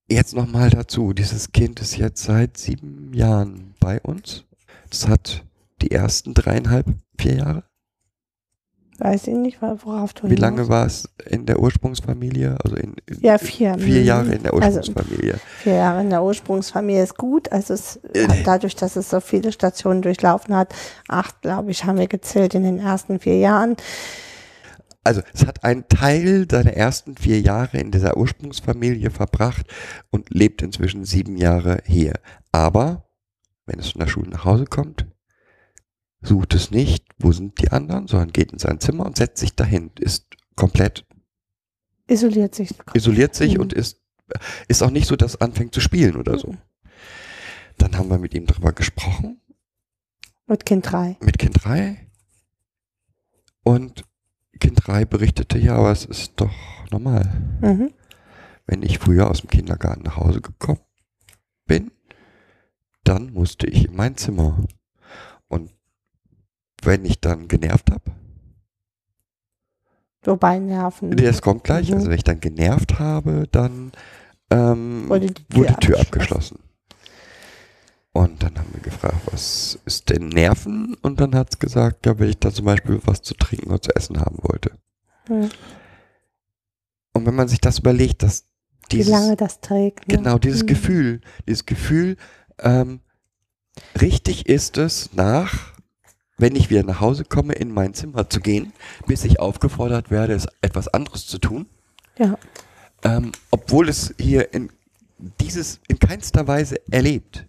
[0.09, 4.43] Jetzt nochmal dazu, dieses Kind ist jetzt seit sieben Jahren bei uns.
[4.89, 5.45] Das hat
[5.83, 6.87] die ersten dreieinhalb,
[7.19, 7.63] vier Jahre.
[9.03, 12.55] Weiß ich nicht, worauf du Wie lange hinaus- war es in der Ursprungsfamilie?
[12.63, 13.75] Also in, in Ja, vier.
[13.79, 14.05] vier Mhm.
[14.05, 15.39] Jahre in der Also Ursprungsfamilie.
[15.57, 17.51] vier Jahre in der Ursprungsfamilie ist gut.
[17.51, 18.27] Also es Äh.
[18.45, 20.75] dadurch, dass es so viele Stationen durchlaufen hat,
[21.07, 23.75] acht, glaube ich, haben wir gezählt in den ersten vier Jahren.
[25.03, 29.65] Also es hat einen Teil seiner ersten vier Jahre in dieser Ursprungsfamilie verbracht
[30.11, 32.13] und lebt inzwischen sieben Jahre hier.
[32.51, 33.05] Aber
[33.65, 35.07] wenn es von der Schule nach Hause kommt,
[36.21, 39.55] sucht es nicht, wo sind die anderen, sondern geht in sein Zimmer und setzt sich
[39.55, 41.05] dahin, ist komplett
[42.07, 42.71] Isoliert sich.
[42.93, 43.61] isoliert sich Mhm.
[43.61, 44.01] und ist,
[44.67, 46.51] ist auch nicht so, dass anfängt zu spielen oder so.
[46.51, 46.57] Mhm.
[47.77, 49.41] Dann haben wir mit ihm darüber gesprochen,
[50.47, 51.17] Mit Kind drei.
[51.21, 52.07] mit Kind 3.
[53.63, 54.03] Und
[54.59, 56.51] Kind 3 berichtete, ja, aber es ist doch
[56.91, 57.57] normal.
[57.61, 57.91] Mhm.
[58.67, 60.81] Wenn ich früher aus dem Kindergarten nach Hause gekommen
[61.65, 61.91] bin,
[63.03, 64.63] dann musste ich in mein Zimmer.
[66.81, 68.01] Wenn ich dann genervt habe,
[70.23, 71.15] Wobei Nerven.
[71.15, 71.95] das kommt gleich, Mhm.
[71.95, 73.91] also wenn ich dann genervt habe, dann
[74.51, 76.57] ähm, Wurde die Tür wurde die Tür abgeschlossen.
[76.57, 76.59] abgeschlossen.
[78.13, 80.95] Und dann haben wir gefragt, was ist denn Nerven?
[81.01, 83.81] Und dann hat es gesagt, ja, wenn ich da zum Beispiel was zu trinken oder
[83.81, 84.71] zu essen haben wollte.
[85.29, 85.49] Mhm.
[87.13, 88.45] Und wenn man sich das überlegt, dass
[88.89, 90.07] Wie dieses, lange das trägt.
[90.07, 90.17] Ne?
[90.17, 90.67] Genau, dieses Mhm.
[90.67, 92.17] Gefühl, dieses Gefühl,
[92.59, 92.99] ähm,
[93.99, 95.70] richtig ist es nach,
[96.41, 98.73] wenn ich wieder nach Hause komme, in mein Zimmer zu gehen,
[99.07, 101.67] bis ich aufgefordert werde, es etwas anderes zu tun.
[102.17, 102.37] Ja.
[103.03, 104.69] Ähm, obwohl es hier in
[105.39, 107.45] dieses in keinster Weise erlebt.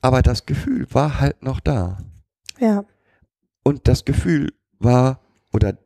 [0.00, 1.98] Aber das Gefühl war halt noch da.
[2.58, 2.84] Ja.
[3.62, 5.20] Und das Gefühl war,
[5.52, 5.76] oder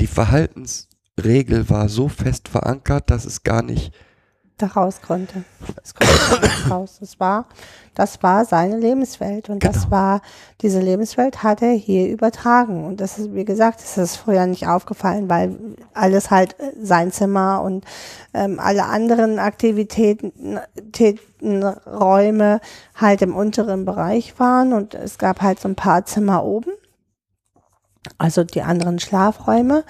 [0.00, 3.92] die Verhaltensregel war so fest verankert, dass es gar nicht
[4.58, 5.44] Da raus konnte.
[5.84, 6.96] Es konnte raus.
[6.98, 7.46] Das war,
[7.94, 9.48] das war seine Lebenswelt.
[9.48, 9.90] Und das Genau.
[9.92, 10.20] war,
[10.62, 12.84] diese Lebenswelt hat er hier übertragen.
[12.84, 15.56] Und das ist, wie gesagt, das ist vorher nicht aufgefallen, weil
[15.94, 17.84] alles halt äh, sein Zimmer und
[18.34, 20.58] ähm, alle anderen Aktivitäten,
[20.90, 22.60] Täten, Räume
[22.96, 24.72] halt im unteren Bereich waren.
[24.72, 26.72] Und es gab halt so ein paar Zimmer oben.
[28.16, 29.84] Also die anderen Schlafräume.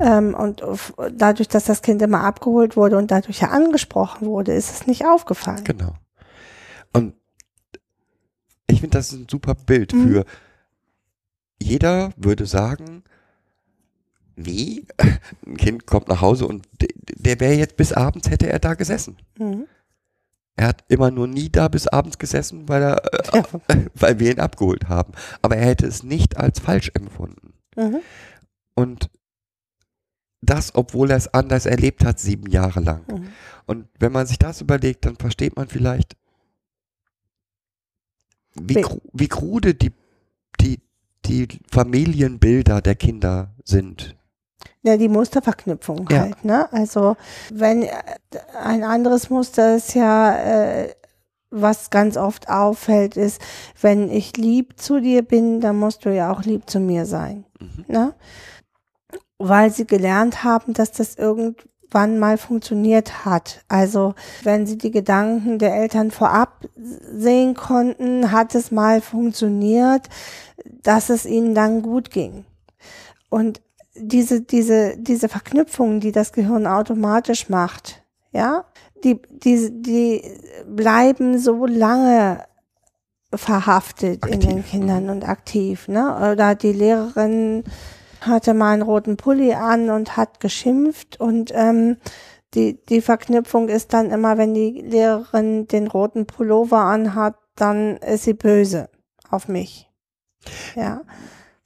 [0.00, 0.62] Ähm, und
[1.16, 5.04] dadurch, dass das Kind immer abgeholt wurde und dadurch ja angesprochen wurde, ist es nicht
[5.04, 5.64] aufgefallen.
[5.64, 5.94] Genau.
[6.92, 7.14] Und
[8.68, 10.08] ich finde, das ist ein super Bild Mhm.
[10.08, 10.24] für
[11.60, 13.04] jeder würde sagen,
[14.34, 14.86] wie?
[15.46, 18.74] Ein Kind kommt nach Hause und de- der wäre jetzt bis abends hätte er da
[18.74, 19.18] gesessen.
[19.38, 19.66] Mhm.
[20.56, 23.44] Er hat immer nur nie da bis abends gesessen, weil er, Ja.
[23.94, 25.12] weil wir ihn abgeholt haben.
[25.40, 27.54] Aber er hätte es nicht als falsch empfunden.
[27.76, 28.00] Mhm.
[28.74, 29.10] Und
[30.42, 33.04] das, obwohl er es anders erlebt hat, sieben Jahre lang.
[33.08, 33.28] Mhm.
[33.66, 36.16] Und wenn man sich das überlegt, dann versteht man vielleicht,
[38.54, 39.92] wie, kru wie krude die,
[40.60, 40.80] die,
[41.24, 44.16] die Familienbilder der Kinder sind.
[44.84, 46.20] Ja, die Musterverknüpfung Ja.
[46.20, 46.72] halt, ne?
[46.72, 47.16] Also
[47.52, 47.92] wenn äh,
[48.60, 50.94] ein anderes Muster ist ja, äh,
[51.50, 53.40] was ganz oft auffällt, ist,
[53.80, 57.44] wenn ich lieb zu dir bin, dann musst du ja auch lieb zu mir sein.
[57.60, 57.84] Mhm.
[57.86, 58.14] Ne?
[59.38, 63.64] Weil sie gelernt haben, dass das irgendwann mal funktioniert hat.
[63.68, 70.08] Also wenn sie die Gedanken der Eltern vorab sehen konnten, hat es mal funktioniert,
[70.82, 72.46] dass es ihnen dann gut ging.
[73.28, 73.60] Und
[73.94, 78.02] diese, diese, diese Verknüpfungen, die das Gehirn automatisch macht,
[78.32, 78.64] ja,
[79.04, 80.22] die, die, die
[80.66, 82.44] bleiben so lange
[83.34, 86.32] verhaftet in den Aktiv, Kindern und aktiv, ne?
[86.32, 87.64] Oder die Lehrerin
[88.20, 91.96] hatte mal einen roten Pulli an und hat geschimpft und ähm,
[92.54, 98.24] die, die Verknüpfung ist dann immer, wenn die Lehrerin den roten Pullover anhat, dann ist
[98.24, 98.90] sie böse
[99.30, 99.90] auf mich.
[100.76, 101.02] Ja.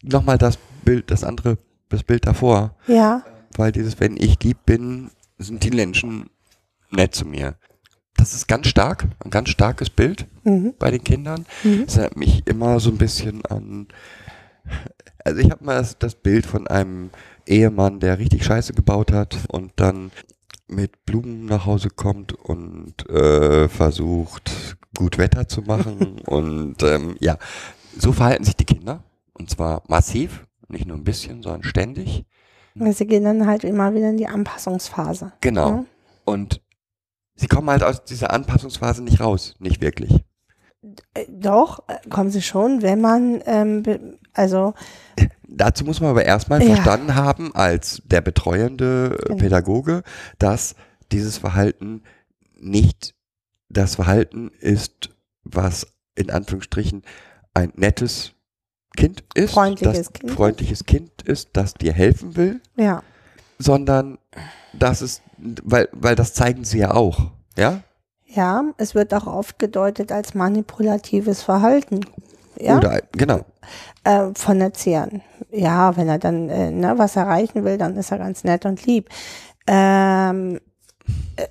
[0.02, 1.58] Nochmal das Bild, das andere,
[1.88, 2.74] das Bild davor.
[2.86, 3.24] Ja.
[3.56, 6.30] Weil dieses, wenn ich lieb bin, sind die Menschen
[6.90, 7.56] nett zu mir.
[8.16, 10.74] Das ist ganz stark, ein ganz starkes Bild Mhm.
[10.78, 11.44] bei den Kindern.
[11.64, 11.84] Mhm.
[11.86, 13.88] Es erinnert mich immer so ein bisschen an,
[15.24, 17.10] also ich habe mal das, das Bild von einem
[17.46, 20.12] Ehemann, der richtig Scheiße gebaut hat und dann
[20.68, 26.20] mit Blumen nach Hause kommt und äh, versucht, gut Wetter zu machen.
[26.26, 27.38] und ähm, ja,
[27.98, 29.02] so verhalten sich die Kinder.
[29.32, 32.24] Und zwar massiv, nicht nur ein bisschen, sondern ständig.
[32.74, 35.32] Sie gehen dann halt immer wieder in die Anpassungsphase.
[35.40, 35.68] Genau.
[35.70, 35.84] Ja.
[36.24, 36.60] Und
[37.34, 40.24] sie kommen halt aus dieser Anpassungsphase nicht raus, nicht wirklich.
[41.14, 43.82] Äh, Doch, äh, kommen sie schon, wenn man, ähm,
[44.34, 44.74] also,
[45.48, 46.74] Dazu muss man aber erstmal Ja.
[46.74, 49.36] verstanden haben, als der betreuende äh, Genau.
[49.38, 50.02] Pädagoge,
[50.38, 50.74] dass
[51.12, 52.02] dieses Verhalten
[52.58, 53.14] nicht
[53.68, 55.10] das Verhalten ist,
[55.44, 57.02] was in Anführungsstrichen
[57.54, 58.32] ein nettes
[58.96, 60.32] Kind ist, Freundliches das Kind.
[60.32, 63.02] freundliches Kind ist, das dir helfen will, ja,
[63.58, 64.18] sondern
[64.72, 67.82] das ist, weil, weil das zeigen sie ja auch, ja?
[68.26, 72.00] ja, es wird auch oft gedeutet als manipulatives Verhalten.
[72.58, 73.40] Ja, Oder, genau,
[74.04, 75.22] äh, von Erziehern.
[75.50, 78.84] Ja, wenn er dann äh, ne, was erreichen will, dann ist er ganz nett und
[78.86, 79.08] lieb.
[79.66, 80.60] Ähm,
[81.36, 81.46] äh,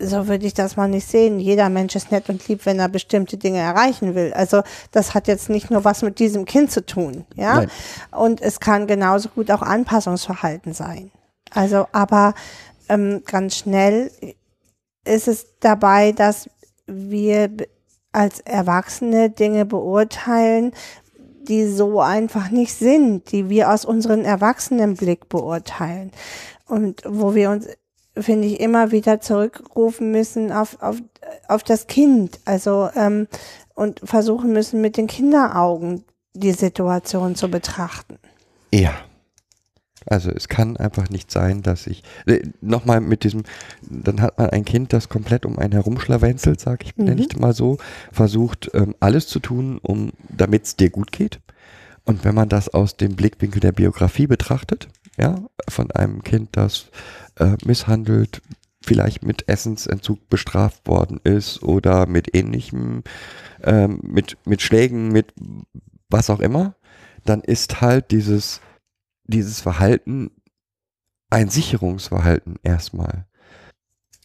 [0.00, 1.38] so würde ich das mal nicht sehen.
[1.38, 4.32] Jeder Mensch ist nett und lieb, wenn er bestimmte Dinge erreichen will.
[4.32, 7.56] Also das hat jetzt nicht nur was mit diesem Kind zu tun, ja.
[7.56, 7.70] Nein.
[8.10, 11.10] Und es kann genauso gut auch Anpassungsverhalten sein.
[11.52, 12.34] Also, aber
[12.88, 14.10] ähm, ganz schnell
[15.04, 16.48] ist es dabei, dass
[16.86, 17.50] wir
[18.12, 20.72] als Erwachsene Dinge beurteilen,
[21.42, 26.12] die so einfach nicht sind, die wir aus unserem Erwachsenenblick beurteilen.
[26.66, 27.66] Und wo wir uns,
[28.20, 31.02] finde ich, immer wieder zurückrufen müssen auf, auf,
[31.48, 32.40] auf das Kind.
[32.44, 33.26] Also ähm,
[33.74, 36.04] und versuchen müssen, mit den Kinderaugen
[36.34, 38.18] die Situation zu betrachten.
[38.72, 38.92] Ja.
[40.06, 43.42] Also es kann einfach nicht sein, dass ich äh, nochmal mit diesem,
[43.82, 47.04] dann hat man ein Kind, das komplett um einen herumschlawenzelt, sag ich, Mhm.
[47.04, 47.76] nenne ich mal so,
[48.10, 51.40] versucht ähm, alles zu tun, um damit es dir gut geht.
[52.04, 55.36] Und wenn man das aus dem Blickwinkel der Biografie betrachtet, ja,
[55.68, 56.86] von einem Kind, das
[57.40, 58.42] äh, misshandelt,
[58.82, 63.02] vielleicht mit Essensentzug bestraft worden ist oder mit ähnlichem,
[63.62, 65.34] ähm, mit, mit Schlägen, mit
[66.08, 66.74] was auch immer,
[67.24, 68.60] dann ist halt dieses,
[69.24, 70.30] dieses Verhalten
[71.28, 73.26] ein Sicherungsverhalten erstmal.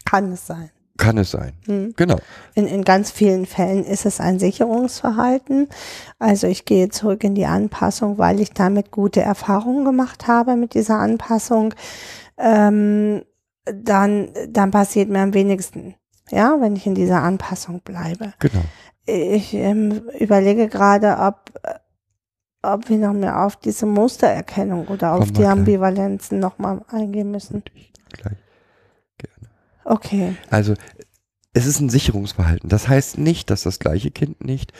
[0.05, 0.71] Kann es sein.
[0.97, 1.53] Kann es sein.
[1.65, 1.93] Hm.
[1.97, 2.17] Genau.
[2.53, 5.67] In, in ganz vielen Fällen ist es ein Sicherungsverhalten.
[6.19, 10.73] Also ich gehe zurück in die Anpassung, weil ich damit gute Erfahrungen gemacht habe mit
[10.73, 11.73] dieser Anpassung.
[12.37, 13.23] Ähm,
[13.65, 15.95] dann, dann passiert mir am wenigsten.
[16.29, 18.33] Ja, wenn ich in dieser Anpassung bleibe.
[18.39, 18.63] Genau.
[19.05, 21.51] Ich ähm, überlege gerade, ob,
[22.63, 25.49] ob wir noch mehr auf diese Mustererkennung oder auf die gleich.
[25.49, 27.63] Ambivalenzen nochmal eingehen müssen.
[27.75, 28.37] Ich gleich.
[29.17, 29.49] Gerne.
[29.83, 30.35] Okay.
[30.49, 30.73] Also
[31.53, 32.69] es ist ein Sicherungsverhalten.
[32.69, 34.73] Das heißt nicht, dass das gleiche Kind nicht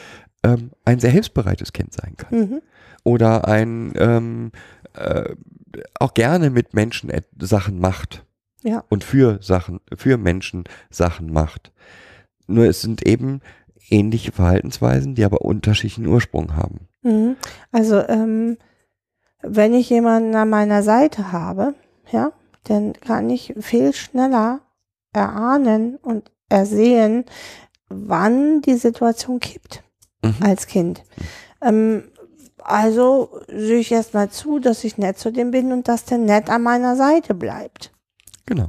[0.44, 2.40] ähm, ein sehr hilfsbereites Kind sein kann.
[2.40, 2.62] Mhm.
[3.04, 4.52] Oder ein ähm,
[4.94, 5.36] äh,
[6.00, 8.26] auch gerne mit Menschen Sachen macht.
[8.64, 8.84] Ja.
[8.90, 11.72] Und für Sachen, für Menschen Sachen macht.
[12.48, 13.42] Nur es sind eben
[13.90, 16.88] ähnliche Verhaltensweisen, die aber unterschiedlichen Ursprung haben.
[17.04, 17.38] Mhm.
[17.72, 18.58] Also, ähm,
[19.42, 21.76] wenn ich jemanden an meiner Seite habe,
[22.12, 22.32] ja,
[22.64, 24.62] dann kann ich viel schneller
[25.14, 27.26] erahnen und ersehen,
[27.90, 29.84] wann die Situation kippt
[30.26, 30.36] Mhm.
[30.42, 31.04] als Kind.
[31.62, 32.04] Ähm,
[32.66, 36.50] also sehe ich erstmal zu, dass ich nett zu dem bin und dass der nett
[36.50, 37.92] an meiner Seite bleibt.
[38.48, 38.68] Genau.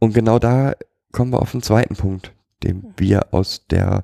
[0.00, 0.74] Und genau da
[1.12, 2.32] kommen wir auf den zweiten Punkt,
[2.64, 4.02] den wir aus der,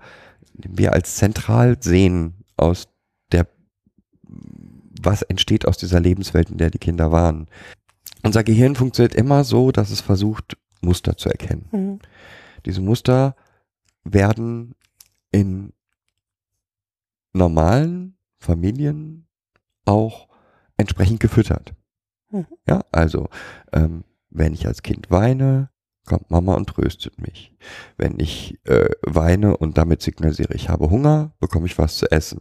[0.55, 2.87] den wir als zentral sehen, aus
[3.33, 3.49] der,
[4.23, 7.49] was entsteht aus dieser Lebenswelt, in der die Kinder waren.
[8.23, 11.69] Unser Gehirn funktioniert immer so, dass es versucht, Muster zu erkennen.
[11.73, 11.99] Mhm.
[12.65, 13.35] Diese Muster
[14.05, 14.77] werden
[15.33, 15.73] in
[17.33, 19.27] normalen Familien
[19.85, 20.29] auch
[20.77, 21.75] entsprechend gefüttert.
[22.31, 22.47] Mhm.
[22.69, 23.29] Ja, also
[23.73, 25.69] ähm, wenn ich als Kind weine,
[26.07, 27.55] kommt Mama und tröstet mich.
[27.97, 32.41] Wenn ich äh, weine und damit signalisiere, ich habe Hunger, bekomme ich was zu essen.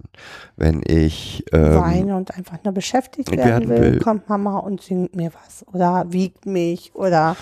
[0.56, 4.00] Wenn ich ähm, Weine und einfach nur beschäftigt werden werden will, will.
[4.00, 7.36] kommt Mama und singt mir was oder wiegt mich oder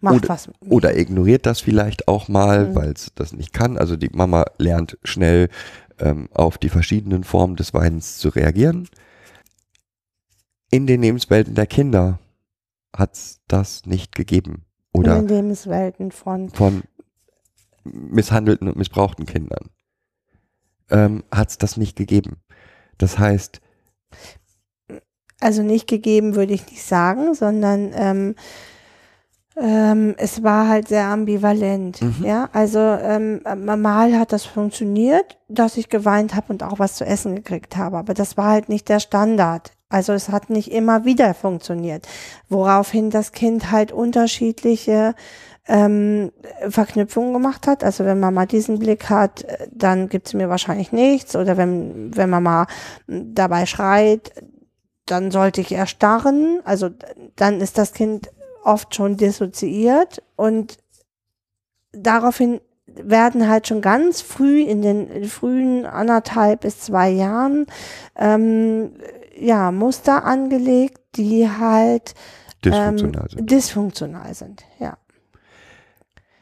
[0.00, 0.70] macht Oder- was mit mir.
[0.72, 2.74] Oder ignoriert das vielleicht auch mal, Mhm.
[2.76, 3.76] weil es das nicht kann.
[3.76, 5.48] Also die Mama lernt schnell
[6.00, 8.88] ähm, auf die verschiedenen Formen des Weinens zu reagieren.
[10.70, 12.18] in den Lebenswelten der Kinder
[12.94, 14.64] hat es das nicht gegeben.
[14.92, 16.48] Oder in den Lebenswelten von.
[16.50, 16.82] von
[17.84, 19.70] misshandelten und missbrauchten Kindern
[20.90, 22.38] ähm, hat es das nicht gegeben.
[22.98, 23.60] Das heißt,
[25.40, 28.34] Also nicht gegeben, würde ich nicht sagen, sondern ähm,
[29.56, 32.02] ähm, es war halt sehr ambivalent.
[32.02, 32.24] Mhm.
[32.24, 37.04] Ja, also ähm, mal hat das funktioniert, dass ich geweint habe und auch was zu
[37.04, 39.72] essen gekriegt habe, aber das war halt nicht der Standard.
[39.88, 42.08] Also es hat nicht immer wieder funktioniert,
[42.48, 45.14] woraufhin das Kind halt unterschiedliche
[45.68, 46.32] ähm,
[46.68, 47.84] Verknüpfungen gemacht hat.
[47.84, 51.36] Also wenn man mal diesen Blick hat, äh, dann gibt's mir wahrscheinlich nichts.
[51.36, 52.66] Oder wenn, wenn man mal
[53.08, 54.32] m, dabei schreit,
[55.06, 56.60] dann sollte ich erstarren.
[56.64, 56.90] Also
[57.36, 58.30] dann ist das Kind
[58.66, 60.78] oft schon dissoziiert und
[61.92, 67.66] daraufhin werden halt schon ganz früh in den frühen anderthalb bis zwei Jahren
[68.16, 68.94] ähm,
[69.38, 72.14] ja Muster angelegt, die halt
[72.64, 73.50] dysfunktional ähm, sind.
[73.50, 74.96] Dysfunktional sind, ja.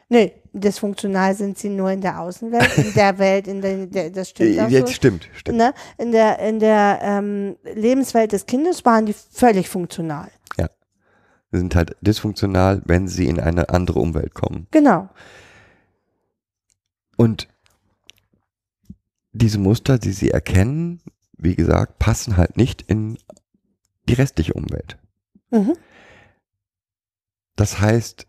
[0.07, 4.29] Nee, dysfunktional sind sie nur in der Außenwelt, in der Welt, in der, der das
[4.29, 4.93] stimmt auch Jetzt so.
[4.93, 5.57] stimmt, stimmt.
[5.57, 5.73] Ne?
[5.97, 10.29] In der, in der ähm, Lebenswelt des Kindes waren die völlig funktional.
[10.55, 10.84] Sie
[11.57, 14.67] sind halt dysfunktional, wenn sie in eine andere Umwelt kommen.
[14.71, 15.09] Genau.
[17.17, 17.47] Und
[19.31, 21.01] diese Muster, die sie erkennen,
[21.37, 23.17] wie gesagt, passen halt nicht in
[24.07, 24.97] die restliche Umwelt.
[25.51, 25.73] Mhm.
[27.55, 28.27] Das heißt,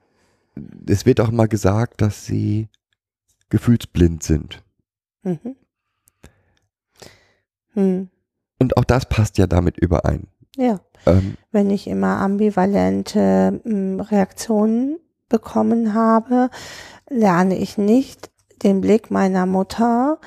[0.86, 2.68] es wird auch mal gesagt, dass sie
[3.48, 4.62] gefühlsblind sind.
[5.22, 5.56] Mhm.
[7.74, 8.08] Hm.
[8.58, 10.28] Und auch das passt ja damit überein.
[10.56, 10.80] Ja.
[11.06, 16.50] Ähm, wenn ich immer ambivalente ähm, Reaktionen bekommen habe,
[17.08, 18.30] lerne ich nicht
[18.62, 20.18] den Blick meiner Mutter.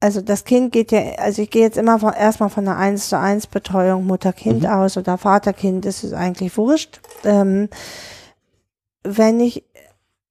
[0.00, 3.08] Also das Kind geht ja, also ich gehe jetzt immer von, erstmal von einer 1
[3.08, 4.68] zu 1 Betreuung Mutter-Kind Mhm.
[4.68, 7.00] aus oder Vater-Kind, das ist eigentlich wurscht.
[7.24, 7.68] Ähm,
[9.02, 9.64] wenn ich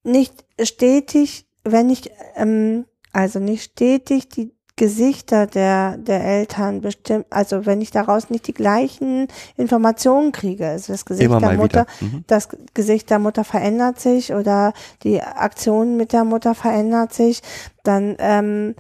[0.04, 7.66] nicht stetig, wenn ich, ähm, also nicht stetig die Gesichter der, der Eltern bestimmt, also
[7.66, 11.88] wenn ich daraus nicht die gleichen Informationen kriege, also das Gesicht immer der Mutter.
[12.00, 12.24] Mhm.
[12.28, 17.42] das Gesicht der Mutter verändert sich oder die Aktion mit der Mutter verändert sich,
[17.84, 18.76] dann ähm,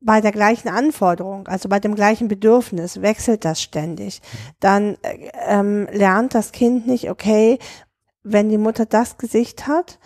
[0.00, 4.20] bei der gleichen Anforderung, also bei dem gleichen Bedürfnis, wechselt das ständig.
[4.58, 7.60] Dann äh, ähm, lernt das Kind nicht, okay,
[8.24, 10.00] wenn die Mutter das Gesicht hat,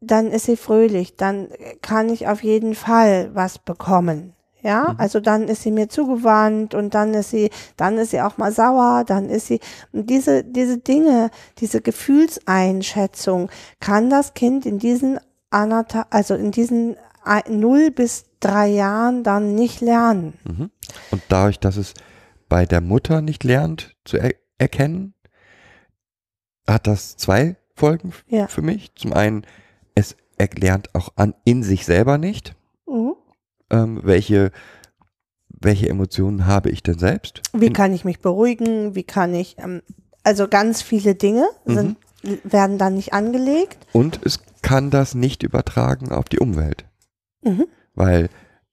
[0.00, 1.48] dann ist sie fröhlich, dann
[1.82, 4.34] kann ich auf jeden Fall was bekommen.
[4.60, 4.94] Ja, Mhm.
[4.98, 8.50] also dann ist sie mir zugewandt und dann ist sie, dann ist sie auch mal
[8.52, 9.60] sauer, dann ist sie,
[9.92, 16.96] und diese, diese Dinge, diese Gefühlseinschätzung kann das Kind in diesen anderthalb, also in diesen
[17.48, 20.34] null bis drei Jahren dann nicht lernen.
[20.44, 20.70] Mhm.
[21.10, 21.94] Und dadurch, dass es
[22.48, 25.14] bei der Mutter nicht lernt zu er erkennen,
[26.66, 28.46] hat das zwei Folgen Ja.
[28.48, 28.94] für mich.
[28.96, 29.44] Zum einen,
[29.98, 32.54] es erlernt auch an in sich selber nicht,
[32.86, 33.14] Mhm.
[33.70, 34.52] ähm, welche,
[35.48, 37.42] welche Emotionen habe ich denn selbst.
[37.52, 38.94] Wie kann ich mich beruhigen?
[38.94, 39.82] Wie kann ich, ähm,
[40.22, 41.96] also ganz viele Dinge sind,
[42.44, 43.86] werden dann nicht angelegt.
[43.92, 46.84] Und es kann das nicht übertragen auf die Umwelt.
[47.42, 47.66] Mhm.
[47.94, 48.28] Weil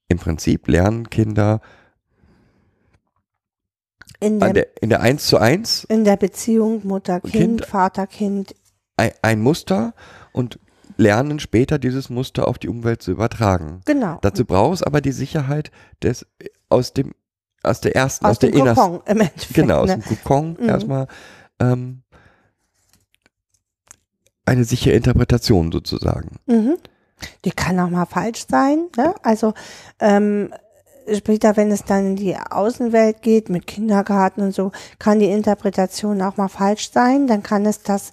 [0.08, 1.60] im Prinzip lernen Kinder
[4.20, 8.54] In der, der, in der 1 zu 1 in der Beziehung Mutter-Kind, Kind- Vater-Kind.
[8.96, 9.94] ein, ein Muster
[10.32, 10.58] und
[10.96, 13.80] lernen später dieses Muster auf die Umwelt zu übertragen.
[13.84, 14.18] Genau.
[14.22, 15.70] Dazu braucht es aber die Sicherheit
[16.02, 16.26] des
[16.68, 17.12] aus dem
[17.62, 19.54] aus der ersten aus, aus der dem innersten Kokon im Endeffekt.
[19.54, 19.98] genau aus ne?
[19.98, 20.68] dem Kokon Mhm.
[20.68, 21.06] erstmal
[21.60, 22.02] ähm,
[24.44, 26.36] eine sichere Interpretation sozusagen.
[26.46, 26.76] Mhm.
[27.44, 28.86] Die kann auch mal falsch sein.
[28.96, 29.14] Ne?
[29.22, 29.54] Also
[30.00, 30.52] ähm,
[31.14, 36.20] später, wenn es dann in die Außenwelt geht mit Kindergarten und so, kann die Interpretation
[36.22, 37.26] auch mal falsch sein.
[37.26, 38.12] Dann kann es das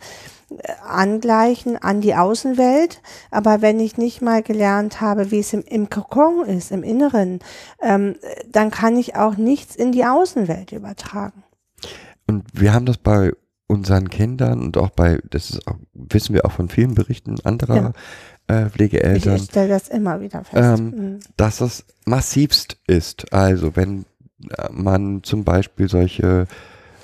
[0.88, 3.02] angleichen an die Außenwelt.
[3.32, 7.40] Aber wenn ich nicht mal gelernt habe, wie es im, im Kokon ist, im Inneren,
[7.82, 8.16] ähm,
[8.52, 11.44] dann kann ich auch nichts in die Außenwelt übertragen.
[12.28, 13.32] Und wir haben das bei
[13.68, 17.94] unseren Kindern und auch bei das ist auch, wissen wir auch von vielen Berichten anderer
[18.48, 20.80] äh, Ich, Pflegeeltern, ich stelle das immer wieder fest.
[20.80, 21.20] Ähm, Mhm.
[21.38, 23.34] dass das massivst ist.
[23.34, 24.06] Also wenn
[24.58, 26.48] äh, man zum Beispiel solche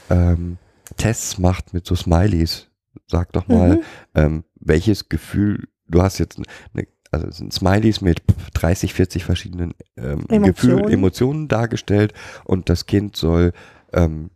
[0.09, 0.57] ähm,
[0.97, 2.67] Tests macht mit so Smileys,
[3.07, 3.81] sag doch mal, Mhm.
[4.15, 6.37] ähm, welches Gefühl, du hast jetzt
[6.73, 8.21] eine, also es sind Smileys mit
[8.53, 10.43] 30, 40 verschiedenen ähm, Emotionen.
[10.43, 12.13] Gefühl, Emotionen dargestellt
[12.45, 13.53] und das Kind soll
[13.93, 14.29] ähm,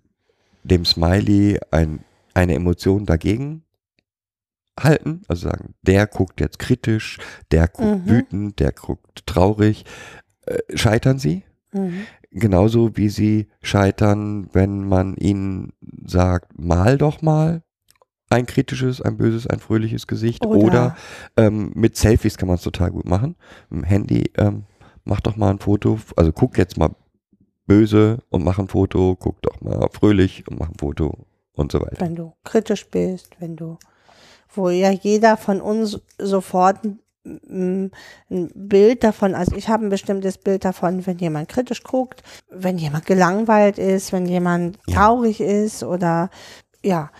[0.63, 1.99] dem Smiley ein,
[2.33, 3.63] eine Emotion dagegen
[4.79, 7.19] halten, also sagen, der guckt jetzt kritisch,
[7.51, 8.09] der guckt Mhm.
[8.09, 9.85] wütend, der guckt traurig.
[10.45, 11.43] Äh, scheitern sie?
[11.73, 12.05] Mhm.
[12.31, 15.73] Genauso wie sie scheitern, wenn man ihnen
[16.05, 17.61] sagt, mal doch mal
[18.33, 20.45] ein kritisches, ein böses, ein fröhliches Gesicht.
[20.45, 20.97] Oder, Oder-
[21.37, 23.35] ähm, mit Selfies kann man es total gut machen.
[23.69, 24.63] Mit dem Handy, ähm,
[25.05, 26.89] mach doch mal ein Foto, also guck jetzt mal
[27.65, 31.79] böse und mach ein Foto, guck doch mal fröhlich und mach ein Foto und so
[31.81, 31.99] weiter.
[31.99, 33.77] wenn du kritisch bist, wenn du,
[34.53, 37.91] wo ja jeder von uns sofort ein,
[38.29, 43.05] Bild davon, also ich habe ein bestimmtes Bild davon, wenn jemand kritisch guckt, wenn jemand
[43.05, 44.95] gelangweilt ist, wenn jemand Ja.
[44.95, 46.29] traurig ist oder
[46.83, 47.11] ja.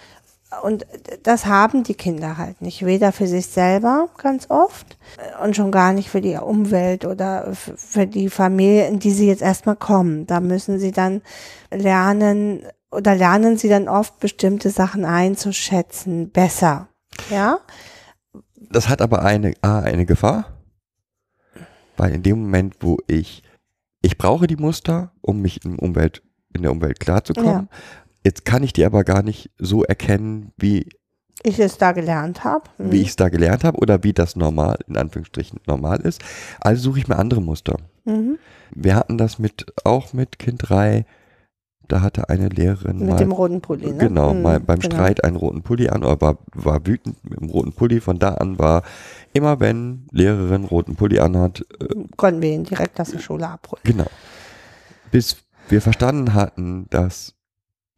[0.62, 0.86] Und
[1.24, 4.98] das haben die Kinder halt nicht, weder für sich selber ganz oft
[5.44, 9.42] und schon gar nicht für die Umwelt oder für die Familie, in die sie jetzt
[9.42, 10.26] erstmal kommen.
[10.28, 11.22] Da müssen sie dann
[11.72, 16.88] lernen oder lernen sie dann oft bestimmte Sachen einzuschätzen, besser.
[17.30, 17.60] Ja?
[18.56, 20.46] Das hat aber eine, A, eine Gefahr,
[21.98, 23.44] weil in dem Moment, wo ich,
[24.02, 26.24] ich brauche die Muster, um mich in, Umwelt,
[26.54, 27.70] in der Umwelt klarzukommen,
[28.24, 30.88] jetzt kann ich die aber gar nicht so erkennen, wie,
[31.44, 32.70] Ich es da gelernt habe.
[32.78, 36.22] wie ich es da gelernt habe oder wie das normal, in Anführungsstrichen normal ist.
[36.62, 37.78] Also suche ich mir andere Muster.
[38.06, 38.38] Mhm.
[38.76, 41.06] Wir hatten das mit, auch mit Kind 3,
[41.90, 43.98] da hatte eine Lehrerin Mit mal, dem roten Pulli, ne?
[43.98, 44.96] Genau, Mhm, mal beim genau.
[44.96, 48.00] Streit einen roten Pulli an oder war, war wütend mit dem roten Pulli.
[48.00, 48.84] Von da an war
[49.34, 53.82] immer, wenn Lehrerin roten Pulli anhat, äh, Konnten wir ihn direkt aus der Schule abholen.
[53.84, 54.06] genau.
[55.12, 55.38] Bis
[55.70, 57.34] wir verstanden hatten, dass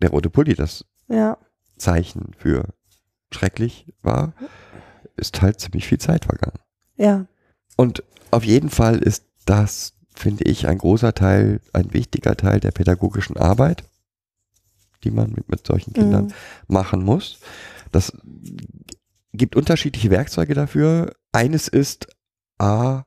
[0.02, 1.38] der rote Pulli das Ja.
[1.78, 2.74] Zeichen für
[3.32, 4.34] schrecklich war,
[5.18, 6.60] ist halt ziemlich viel Zeit vergangen.
[6.98, 7.26] Ja.
[7.78, 12.72] Und auf jeden Fall ist das, finde ich, ein großer Teil, ein wichtiger Teil der
[12.72, 13.84] pädagogischen Arbeit,
[15.04, 16.34] die man mit, mit solchen Kindern Mhm.
[16.68, 17.40] machen muss.
[17.92, 18.12] Das
[19.34, 21.14] gibt unterschiedliche Werkzeuge dafür.
[21.34, 22.08] Eines ist
[22.58, 23.04] A,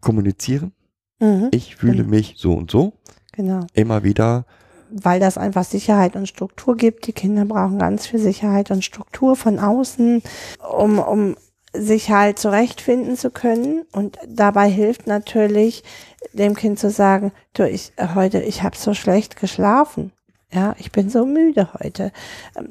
[0.00, 0.72] kommunizieren.
[1.20, 1.48] Mhm.
[1.52, 2.10] Ich fühle Mhm.
[2.10, 3.00] mich so und so.
[3.32, 3.66] Genau.
[3.72, 4.46] Immer wieder.
[4.90, 7.06] Weil das einfach Sicherheit und Struktur gibt.
[7.06, 10.22] Die Kinder brauchen ganz viel Sicherheit und Struktur von außen,
[10.70, 11.36] um, um
[11.74, 13.82] sich halt zurechtfinden zu können.
[13.92, 15.84] Und dabei hilft natürlich
[16.32, 20.12] dem Kind zu sagen, du, ich heute, ich habe so schlecht geschlafen.
[20.50, 22.10] Ja, ich bin so müde heute.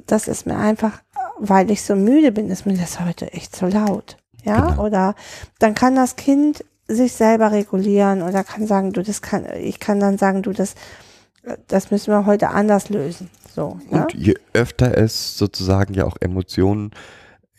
[0.07, 1.01] Das ist mir einfach,
[1.37, 4.17] weil ich so müde bin, ist mir das heute echt so laut.
[4.43, 4.85] Ja, Genau.
[4.85, 5.15] oder
[5.59, 9.99] dann kann das Kind sich selber regulieren oder kann sagen, du, das kann, ich kann
[9.99, 10.73] dann sagen, du, das,
[11.67, 13.29] das müssen wir heute anders lösen.
[13.53, 14.03] So, ja?
[14.03, 16.91] Und je öfter es sozusagen ja auch Emotionen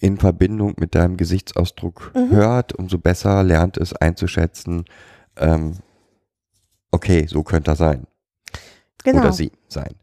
[0.01, 2.30] in Verbindung mit deinem Gesichtsausdruck Mhm.
[2.30, 4.84] hört, umso besser lernt es einzuschätzen,
[5.36, 5.72] ähm,
[6.93, 8.07] okay, so könnte er sein.
[9.05, 9.20] genau.
[9.22, 9.95] Oder sie sein.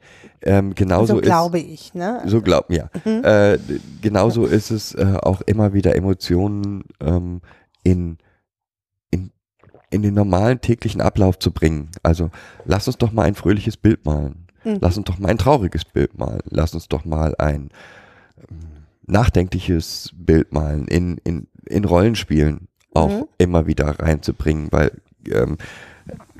[0.41, 2.21] Ähm, genauso so ist, glaube ich, ne?
[2.25, 2.89] So glaubt mir.
[3.03, 3.23] Mhm.
[3.23, 3.57] Äh,
[4.01, 7.41] genauso ist es äh, auch immer wieder Emotionen ähm,
[7.83, 8.17] in,
[9.89, 11.89] in den normalen täglichen Ablauf zu bringen.
[12.03, 12.29] Also
[12.65, 14.47] lass uns doch mal ein fröhliches Bild malen.
[14.63, 14.79] Mhm.
[14.81, 16.41] Lass uns doch mal ein trauriges Bild malen.
[16.49, 17.69] Lass uns doch mal ein
[18.49, 18.57] ähm,
[19.05, 20.87] nachdenkliches Bild malen.
[20.87, 23.25] In, in, in Rollenspielen auch Mhm.
[23.37, 24.91] immer wieder reinzubringen, weil
[25.29, 25.57] ähm,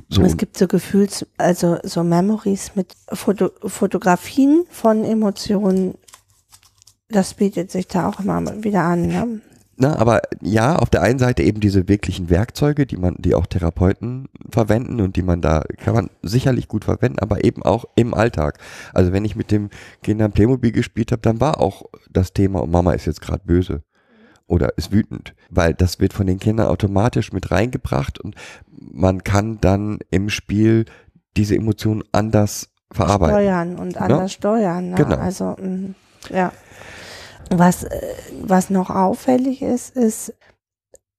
[0.09, 5.95] so es gibt so Gefühls, also so Memories mit Foto, Fotografien von Emotionen.
[7.09, 9.07] Das bietet sich da auch immer wieder an.
[9.07, 9.41] Ne?
[9.77, 13.45] Na, aber ja, auf der einen Seite eben diese wirklichen Werkzeuge, die man, die auch
[13.45, 18.13] Therapeuten verwenden und die man da, kann man sicherlich gut verwenden, aber eben auch im
[18.13, 18.59] Alltag.
[18.93, 19.69] Also wenn ich mit dem
[20.01, 23.83] Kindern Playmobil gespielt habe, dann war auch das Thema, oh, Mama ist jetzt gerade böse
[24.47, 28.35] oder ist wütend, weil das wird von den Kindern automatisch mit reingebracht und
[28.79, 30.85] man kann dann im Spiel
[31.35, 33.35] diese Emotionen anders verarbeiten.
[33.35, 34.91] Steuern und anders steuern.
[34.91, 34.95] Ne?
[34.95, 35.17] Genau.
[35.17, 35.95] Also, mh,
[36.29, 36.51] ja.
[37.49, 40.33] Was, äh, was noch auffällig ist, ist,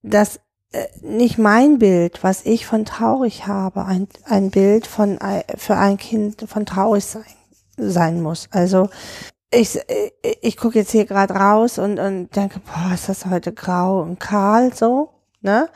[0.01, 0.39] dass
[0.71, 5.77] äh, nicht mein Bild, was ich von traurig habe, ein, ein Bild von ei- für
[5.77, 7.23] ein Kind von traurig sein,
[7.77, 8.49] sein muss.
[8.51, 8.89] Also
[9.51, 10.11] ich, äh,
[10.41, 14.19] ich gucke jetzt hier gerade raus und, und denke, boah, ist das heute grau und
[14.19, 15.09] kahl so,
[15.41, 15.69] ne?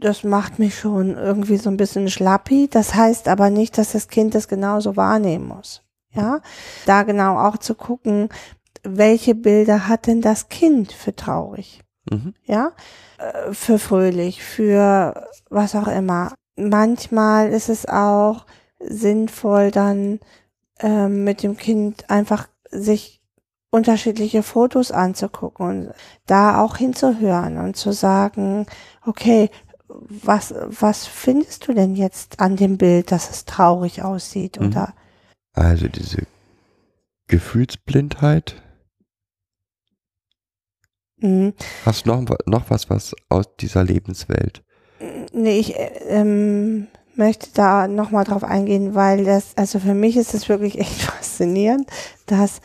[0.00, 2.68] Das macht mich schon irgendwie so ein bisschen schlappi.
[2.68, 5.82] Das heißt aber nicht, dass das Kind das genauso wahrnehmen muss.
[6.10, 6.40] Ja,
[6.86, 8.30] da genau auch zu gucken,
[8.96, 11.82] welche Bilder hat denn das Kind für traurig?
[12.10, 12.32] Mhm.
[12.44, 12.72] ja,
[13.18, 16.32] äh, für fröhlich, für was auch immer.
[16.56, 18.46] Manchmal ist es auch
[18.80, 20.20] sinnvoll, dann
[20.80, 23.20] ähm, mit dem Kind einfach sich
[23.70, 25.92] unterschiedliche Fotos anzugucken und
[26.26, 28.66] da auch hinzuhören und zu sagen,
[29.04, 29.50] okay,
[29.88, 34.68] was, was findest du denn jetzt an dem Bild, dass es traurig aussieht Mhm.
[34.68, 34.94] oder
[35.54, 36.22] Also diese
[37.26, 38.62] Gefühlsblindheit.
[41.20, 41.52] Mh,
[41.84, 44.62] Hast du noch, noch was, was aus dieser Lebenswelt?
[45.32, 50.34] Nee, ich, äh, ähm, möchte da nochmal drauf eingehen, weil das, also für mich ist
[50.34, 51.88] es wirklich echt faszinierend,
[52.26, 52.60] dass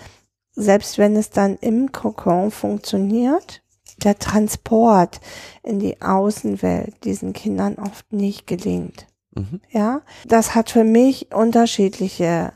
[0.56, 3.62] selbst wenn es dann im Kokon funktioniert,
[4.04, 5.20] der Transport
[5.64, 9.08] in die Außenwelt diesen Kindern oft nicht gelingt.
[9.36, 9.62] Mhm.
[9.72, 12.54] Ja, das hat für mich unterschiedliche,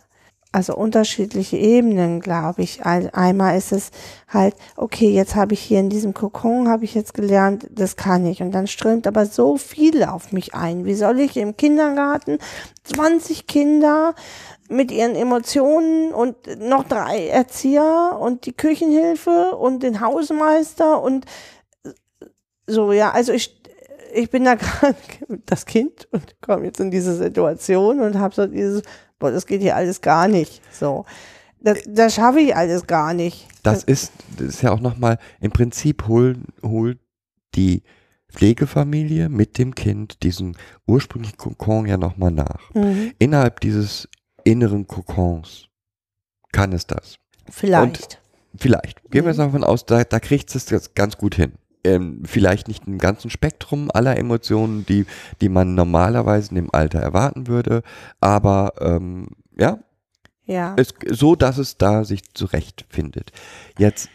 [0.52, 2.86] also unterschiedliche Ebenen, glaube ich.
[2.86, 3.91] Ein- Einmal ist es
[4.28, 8.26] halt, okay, jetzt habe ich hier in diesem Kokon, habe ich jetzt gelernt, das kann
[8.26, 8.41] ich.
[8.41, 10.86] Und dann strömt aber so viel auf mich ein.
[10.86, 12.39] Wie soll ich im Kindergarten
[12.84, 14.16] 20 Kinder
[14.70, 21.26] mit ihren Emotionen und noch drei Erzieher und die Küchenhilfe und den Hausmeister und
[22.68, 23.62] so, ja, also ich,
[24.14, 24.95] ich bin da gerade
[25.45, 28.82] das Kind und komme jetzt in diese Situation und habe so dieses,
[29.20, 30.61] boah, das geht hier alles gar nicht.
[30.72, 31.05] So.
[31.59, 33.47] Das, das schaffe ich alles gar nicht.
[33.63, 36.99] Das ist, das ist ja auch nochmal, im Prinzip holt, holt
[37.55, 37.82] die
[38.32, 40.55] Pflegefamilie mit dem Kind diesen
[40.86, 42.74] ursprünglichen Kokon ja nochmal nach.
[42.74, 43.13] Mhm.
[43.20, 44.07] Innerhalb dieses
[44.43, 45.65] inneren Kokons
[46.51, 47.15] kann es das.
[47.49, 48.22] Vielleicht.
[48.55, 49.01] Vielleicht.
[49.11, 49.43] Gehen wir jetzt Mhm.
[49.43, 51.53] davon aus, da, da kriegt es das ganz gut hin.
[51.84, 55.05] Ähm, vielleicht nicht im ganzen Spektrum aller Emotionen, die,
[55.41, 57.84] die man normalerweise in dem Alter erwarten würde,
[58.19, 59.80] aber ähm, ja,
[60.45, 60.75] ja.
[60.78, 63.32] es, so, dass es da sich zurechtfindet.
[63.78, 64.09] Jetzt,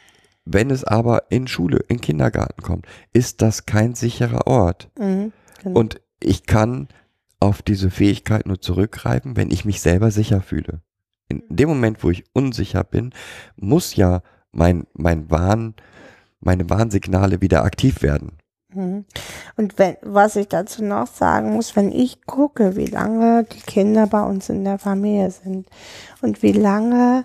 [0.44, 4.90] wenn es aber in Schule, in Kindergarten kommt, ist das kein sicherer Ort.
[4.98, 5.32] Mhm.
[5.62, 5.78] Genau.
[5.78, 6.88] Und ich kann
[7.38, 10.80] auf diese Fähigkeit nur zurückgreifen, wenn ich mich selber sicher fühle.
[11.28, 13.12] In dem Moment, wo ich unsicher bin,
[13.56, 15.74] muss ja mein, mein Wahn,
[16.42, 18.38] meine Warnsignale wieder aktiv werden.
[18.74, 19.04] Mhm.
[19.56, 24.06] Und wenn, was ich dazu noch sagen muss, wenn ich gucke, wie lange die Kinder
[24.06, 25.66] bei uns in der Familie sind
[26.20, 27.24] und wie lange,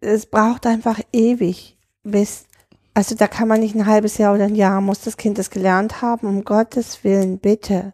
[0.00, 2.46] es braucht einfach ewig, bis,
[2.94, 5.50] also da kann man nicht ein halbes Jahr oder ein Jahr, muss das Kind das
[5.50, 7.92] gelernt haben, um Gottes Willen, bitte,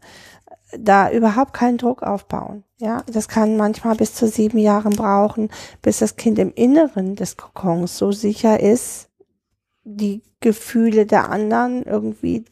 [0.77, 2.65] da überhaupt keinen Druck aufbauen.
[2.79, 5.49] Ja, das kann manchmal bis zu sieben Jahren brauchen,
[5.81, 9.09] bis das Kind im Inneren des Kokons so sicher ist,
[9.85, 12.45] die Gefühle der anderen irgendwie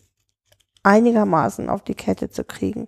[0.83, 2.87] einigermaßen auf die Kette zu kriegen,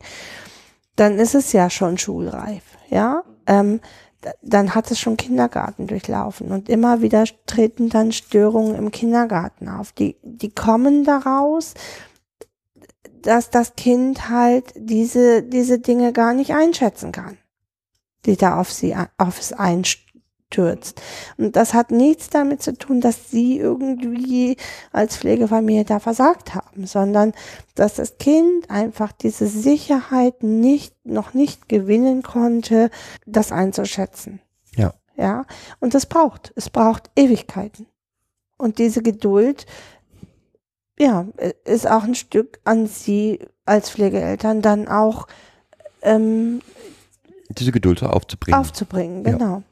[0.97, 3.23] dann ist es ja schon schulreif, ja.
[3.47, 3.81] Ähm,
[4.41, 9.93] dann hat es schon Kindergarten durchlaufen und immer wieder treten dann Störungen im Kindergarten auf.
[9.93, 11.75] Die, die kommen daraus,
[13.21, 17.37] dass das Kind halt diese, diese Dinge gar nicht einschätzen kann,
[18.25, 19.53] die da auf sie, auf es
[20.55, 21.01] einstürzt.
[21.37, 24.57] Und das hat nichts damit zu tun, dass sie irgendwie
[24.93, 27.33] als Pflegefamilie da versagt haben, sondern
[27.75, 32.91] dass das Kind einfach diese Sicherheit nicht, noch nicht gewinnen konnte,
[33.27, 34.41] das einzuschätzen.
[34.77, 34.95] Ja.
[35.17, 35.45] Ja.
[35.81, 37.87] Und das braucht, es braucht Ewigkeiten.
[38.57, 39.67] Und diese Geduld,
[40.99, 41.27] ja,
[41.65, 45.27] ist auch ein Stück an Sie als Pflegeeltern dann auch
[46.03, 46.61] ähm,
[47.49, 48.61] Diese Geduld aufzubringen.
[48.61, 49.57] aufzubringen, genau.
[49.57, 49.63] ja.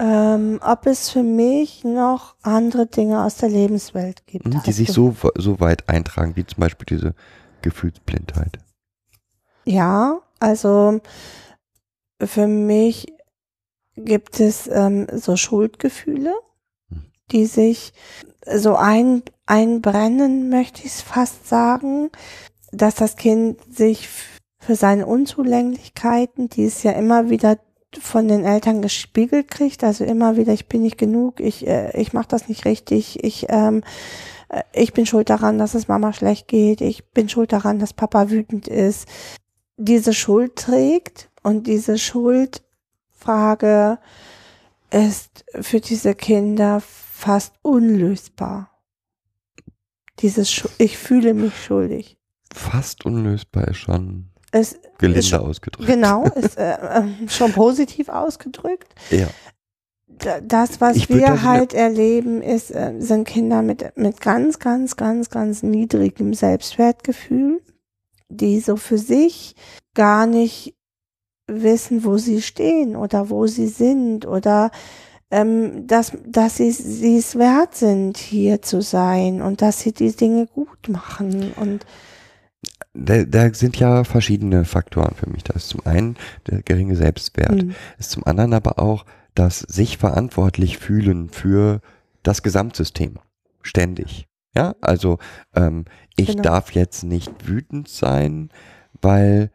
[0.00, 4.46] Ähm, ob es für mich noch andere Dinge aus der Lebenswelt gibt.
[4.46, 7.14] Mhm, die hast sich so, so weit eintragen, wie zum Beispiel diese
[7.62, 8.58] Gefühlsblindheit.
[9.64, 11.00] Ja, also
[12.22, 13.12] für mich
[13.96, 16.32] gibt es ähm, so Schuldgefühle,
[16.90, 17.02] Hm.
[17.32, 17.92] die sich
[18.46, 22.10] so ein, einbrennen, möchte ich es fast sagen,
[22.70, 24.08] dass das Kind sich
[24.60, 27.58] für seine Unzulänglichkeiten, die es ja immer wieder
[27.98, 32.12] von den Eltern gespiegelt kriegt, also immer wieder, ich bin nicht genug, ich, äh, ich
[32.12, 33.82] mache das nicht richtig, ich, ähm,
[34.50, 37.94] äh, ich bin schuld daran, dass es Mama schlecht geht, ich bin schuld daran, dass
[37.94, 39.08] Papa wütend ist,
[39.78, 43.98] diese Schuld trägt und diese Schuldfrage
[44.90, 48.70] ist für diese Kinder fast unlösbar.
[50.18, 52.18] Dieses, Schu- ich fühle mich schuldig.
[52.52, 55.88] Fast unlösbar ist schon Es gelinde ist ausgedrückt.
[55.88, 58.94] Genau, ist äh, äh, schon positiv ausgedrückt.
[59.10, 59.26] Ja.
[60.06, 64.96] Da- Das, was Ich wir halt erleben, ist, äh, sind Kinder mit, mit ganz, ganz,
[64.96, 67.60] ganz, ganz niedrigem Selbstwertgefühl,
[68.28, 69.54] die so für sich
[69.94, 70.74] gar nicht
[71.46, 74.70] wissen, wo sie stehen oder wo sie sind oder
[75.30, 80.12] ähm, dass, dass sie sie es wert sind, hier zu sein und dass sie die
[80.12, 81.84] Dinge gut machen und
[82.94, 85.44] Da, da sind ja verschiedene Faktoren für mich.
[85.44, 86.16] Da ist zum einen
[86.46, 87.62] der geringe Selbstwert.
[87.64, 87.74] Mhm.
[87.98, 91.80] ist zum anderen aber auch das sich verantwortlich fühlen für
[92.22, 93.18] das Gesamtsystem.
[93.62, 94.26] Ständig.
[94.56, 95.18] Ja, also
[95.54, 95.84] ähm,
[96.16, 96.42] ich Genau.
[96.42, 98.50] darf jetzt nicht wütend sein,
[99.00, 99.52] weil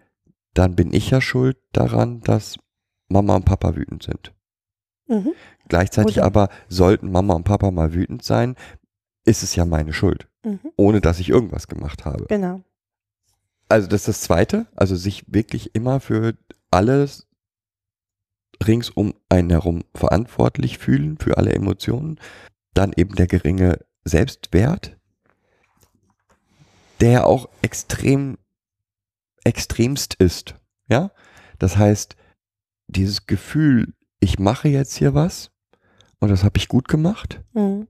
[0.54, 2.58] dann bin ich ja schuld daran, dass
[3.10, 4.34] Mama und Papa wütend sind.
[5.08, 5.32] Mhm.
[5.68, 8.56] Gleichzeitig Oder- aber sollten Mama und Papa mal wütend sein,
[9.26, 10.60] ist es ja meine Schuld, Mhm.
[10.78, 12.26] ohne dass ich irgendwas gemacht habe.
[12.30, 12.62] Genau.
[13.70, 16.36] Also das ist das Zweite, also sich wirklich immer für
[16.72, 17.28] alles
[18.64, 22.20] rings um einen herum verantwortlich fühlen, für alle Emotionen.
[22.74, 24.97] Dann eben der geringe Selbstwert,
[27.01, 28.38] der auch extrem,
[29.43, 30.55] extremst ist.
[30.88, 31.11] Ja,
[31.59, 32.16] das heißt,
[32.88, 35.51] dieses Gefühl, ich mache jetzt hier was
[36.20, 37.41] und das habe ich gut gemacht.
[37.53, 37.88] Hm.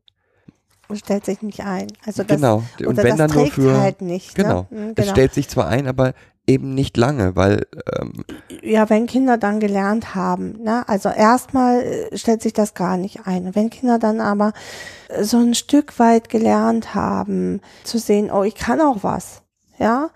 [0.93, 1.87] Stellt sich nicht ein.
[2.05, 2.63] Also das, genau.
[2.85, 4.35] Und wenn das dann nur trägt für halt nicht.
[4.35, 4.67] genau.
[4.69, 4.77] Ne?
[4.79, 5.11] Hm, Es genau.
[5.11, 6.13] stellt sich zwar ein, aber
[6.45, 7.65] eben nicht lange, weil
[7.99, 8.25] ähm,
[8.61, 10.87] Ja, wenn Kinder dann gelernt haben, ne?
[10.87, 13.55] also erstmal äh, stellt sich das gar nicht ein.
[13.55, 14.53] Wenn Kinder dann aber
[15.07, 19.41] äh, so ein Stück weit gelernt haben, zu sehen, oh, ich kann auch was,
[19.79, 20.09] ja,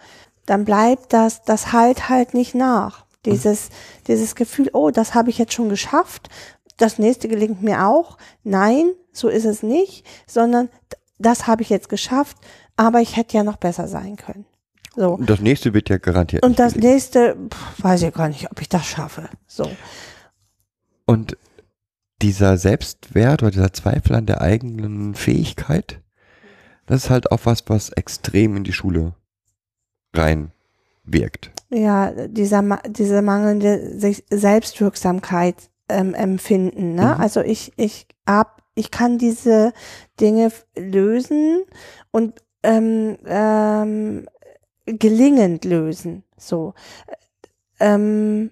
[0.46, 3.06] dann bleibt das, das halt halt nicht nach.
[3.26, 3.70] Dieses,
[4.08, 6.30] dieses Gefühl, oh, das habe ich jetzt schon geschafft,
[6.78, 8.18] das nächste gelingt mir auch.
[8.44, 10.70] Nein, so ist es nicht, sondern
[11.20, 12.38] das habe ich jetzt geschafft,
[12.76, 14.46] aber ich hätte ja noch besser sein können.
[14.96, 15.18] So.
[15.18, 16.44] das nächste wird ja garantiert.
[16.44, 16.94] Und das gelingen.
[16.94, 19.30] nächste, pff, weiß ich gar nicht, ob ich das schaffe.
[19.46, 19.70] So.
[21.06, 21.38] Und
[22.22, 26.02] dieser Selbstwert oder dieser Zweifel an der eigenen Fähigkeit,
[26.88, 29.14] das ist halt auch was, was extrem in die Schule
[30.14, 30.52] rein
[31.04, 31.52] wirkt.
[31.70, 34.00] Ja, dieser, diese mangelnde
[34.32, 36.96] Selbstwirksamkeit ähm, empfinden.
[36.96, 37.16] Ne?
[37.16, 37.22] Mhm.
[37.22, 39.74] Also ich, ich hab, ich kann diese
[40.20, 41.64] Dinge lösen
[42.12, 44.28] und ähm, ähm,
[44.86, 46.24] gelingend lösen.
[46.38, 46.74] So
[47.80, 48.52] ähm,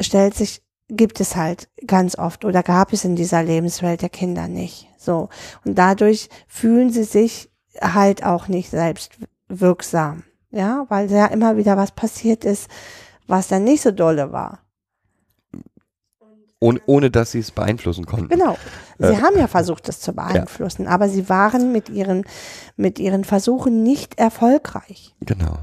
[0.00, 4.48] stellt sich, gibt es halt ganz oft oder gab es in dieser Lebenswelt der Kinder
[4.48, 4.88] nicht.
[4.98, 5.28] So
[5.64, 7.50] und dadurch fühlen sie sich
[7.80, 9.12] halt auch nicht selbst
[9.48, 10.24] wirksam.
[10.50, 12.68] Ja, weil ja immer wieder was passiert ist,
[13.28, 14.60] was dann nicht so dolle war.
[16.60, 18.28] Ohne, ohne dass sie es beeinflussen konnten.
[18.28, 18.56] Genau.
[18.98, 22.24] Sie Äh, haben ja versucht, das zu beeinflussen, aber sie waren mit ihren,
[22.76, 25.14] mit ihren Versuchen nicht erfolgreich.
[25.20, 25.58] Genau.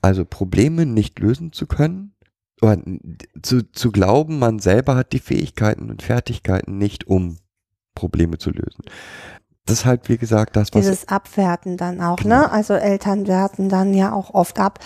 [0.00, 2.14] Also Probleme nicht lösen zu können
[2.60, 2.78] oder
[3.42, 7.38] zu, zu glauben, man selber hat die Fähigkeiten und Fertigkeiten nicht, um
[7.96, 8.84] Probleme zu lösen.
[9.66, 12.40] Das ist halt, wie gesagt, das, was Dieses Abwerten dann auch, Genau.
[12.40, 12.50] ne?
[12.50, 14.80] Also Eltern werten dann ja auch oft ab.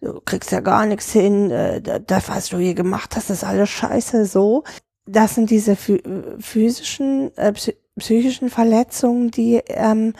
[0.00, 3.44] Du kriegst ja gar nichts hin, äh, da- das, was du hier gemacht hast, ist
[3.44, 4.64] alles scheiße, so.
[5.06, 10.14] Das sind diese phü- physischen, äh, psy- psychischen Verletzungen, die, ähm,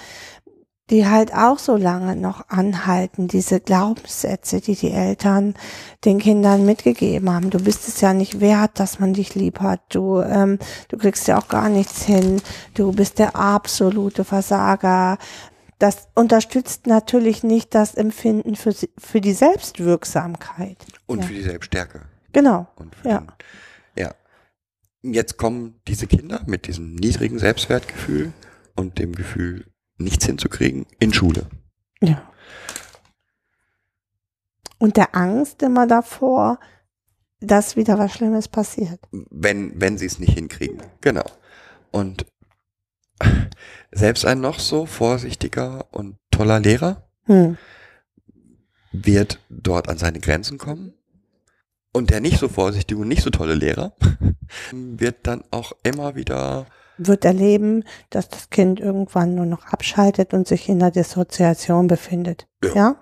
[0.92, 5.54] die halt auch so lange noch anhalten, diese Glaubenssätze, die die Eltern
[6.04, 7.48] den Kindern mitgegeben haben.
[7.48, 9.80] Du bist es ja nicht wert, dass man dich lieb hat.
[9.88, 12.42] Du, ähm, du kriegst ja auch gar nichts hin.
[12.74, 15.16] Du bist der absolute Versager.
[15.78, 20.76] Das unterstützt natürlich nicht das Empfinden für, für die Selbstwirksamkeit.
[21.06, 21.24] und ja.
[21.24, 22.02] für die Selbststärke.
[22.34, 22.66] Genau.
[23.02, 23.20] Ja.
[23.20, 23.28] den,
[23.96, 24.14] ja.
[25.00, 28.34] Jetzt kommen diese Kinder mit diesem niedrigen Selbstwertgefühl
[28.76, 31.46] und dem Gefühl, nichts hinzukriegen, in Schule.
[32.00, 32.30] Ja.
[34.78, 36.58] Und der Angst immer davor,
[37.40, 39.00] dass wieder was Schlimmes passiert.
[39.30, 40.82] Wenn, wenn sie es nicht hinkriegen.
[41.00, 41.24] Genau.
[41.90, 42.26] Und
[43.92, 47.56] selbst ein noch so vorsichtiger und toller Lehrer Hm.
[48.90, 50.94] wird dort an seine Grenzen kommen.
[51.92, 53.94] Und der nicht so vorsichtige und nicht so tolle Lehrer
[54.72, 56.66] wird dann auch immer wieder
[57.06, 62.46] Wird erleben, dass das Kind irgendwann nur noch abschaltet und sich in der Dissoziation befindet.
[62.62, 62.74] Ja.
[62.74, 62.96] Ja.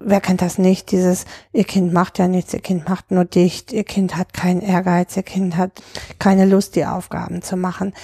[0.00, 0.90] Wer kennt das nicht?
[0.90, 4.60] Dieses, ihr Kind macht ja nichts, ihr Kind macht nur dicht, ihr Kind hat keinen
[4.60, 5.82] Ehrgeiz, ihr Kind hat
[6.18, 7.94] keine Lust, die Aufgaben zu machen.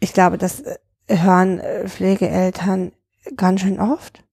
[0.00, 0.76] Ich glaube, das äh,
[1.08, 2.92] hören äh, Pflegeeltern
[3.36, 4.24] ganz schön oft,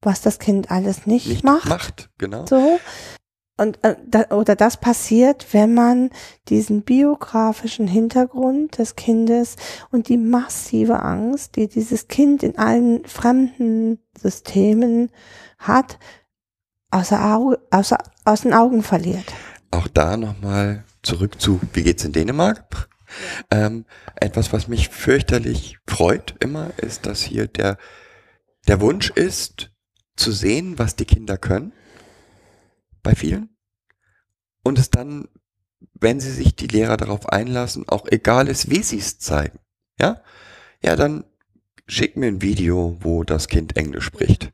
[0.00, 1.68] was das Kind alles nicht, nicht macht.
[1.68, 2.10] macht.
[2.18, 2.46] Genau.
[2.46, 2.78] So.
[3.62, 6.10] Und äh, oder das passiert, wenn man
[6.48, 9.54] diesen biografischen Hintergrund des Kindes
[9.92, 15.10] und die massive Angst, die dieses Kind in allen fremden Systemen
[15.58, 16.00] hat,
[16.90, 19.26] außer, Auge, außer aus den Augen verliert.
[19.70, 22.88] Auch da nochmal zurück zu, wie geht's in Dänemark?
[23.52, 23.84] Ähm,
[24.16, 27.78] etwas, was mich fürchterlich freut immer, ist, dass hier der,
[28.66, 29.70] der Wunsch ist,
[30.16, 31.72] zu sehen, was die Kinder können.
[33.04, 33.51] Bei vielen.
[34.62, 35.28] Und es dann,
[35.94, 39.58] wenn sie sich die Lehrer darauf einlassen, auch egal ist, wie sie es zeigen.
[40.00, 40.20] Ja?
[40.82, 41.24] Ja, dann
[41.86, 44.52] schick mir ein Video, wo das Kind Englisch spricht.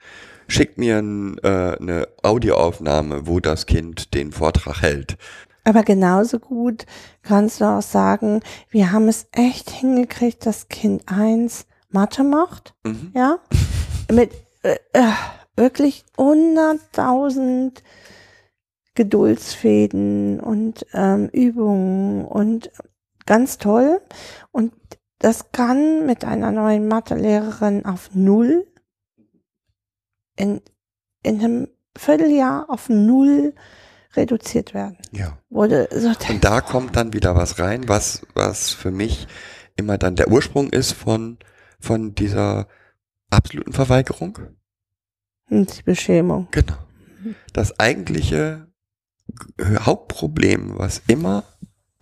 [0.49, 5.19] Schick mir ein, äh, eine Audioaufnahme, wo das Kind den Vortrag hält.
[5.65, 6.87] Aber genauso gut
[7.23, 8.41] kannst du auch sagen,
[8.71, 12.75] wir haben es echt hingekriegt, dass Kind eins Mathe macht.
[12.85, 13.13] Mhm.
[13.15, 13.39] ja,
[14.11, 14.33] mit
[14.63, 15.13] äh, äh,
[15.57, 17.83] wirklich 100.000
[18.99, 22.73] Geduldsfäden und ähm, Übungen und
[23.27, 24.01] ganz toll.
[24.51, 24.73] Und
[25.21, 28.67] das kann mit einer neuen Mathelehrerin auf Null
[30.35, 30.61] in,
[31.23, 33.55] in einem Vierteljahr auf null
[34.15, 34.99] reduziert werden.
[35.13, 35.39] Ja.
[35.49, 39.29] Wurde so Und da kommt dann wieder was rein, was, was für mich
[39.77, 41.39] immer dann der Ursprung ist von,
[41.79, 42.67] von dieser
[43.31, 44.41] absoluten Verweigerung.
[45.51, 46.49] die Beschämung.
[46.51, 46.79] Genau.
[47.53, 48.68] Das eigentliche
[49.61, 51.45] Hauptproblem, was immer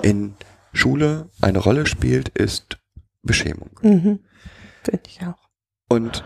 [0.02, 0.34] in
[0.72, 2.78] Schule eine Rolle spielt, ist
[3.22, 3.70] Beschämung.
[3.82, 4.20] Mhm.
[4.82, 5.48] Finde ich auch.
[5.88, 6.24] Und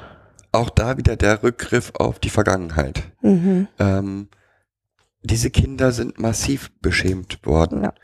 [0.53, 3.03] auch da wieder der Rückgriff auf die Vergangenheit.
[3.22, 3.68] Mhm.
[3.78, 4.28] Ähm,
[5.22, 7.84] diese Kinder sind massiv beschämt worden.
[7.84, 7.94] Ja.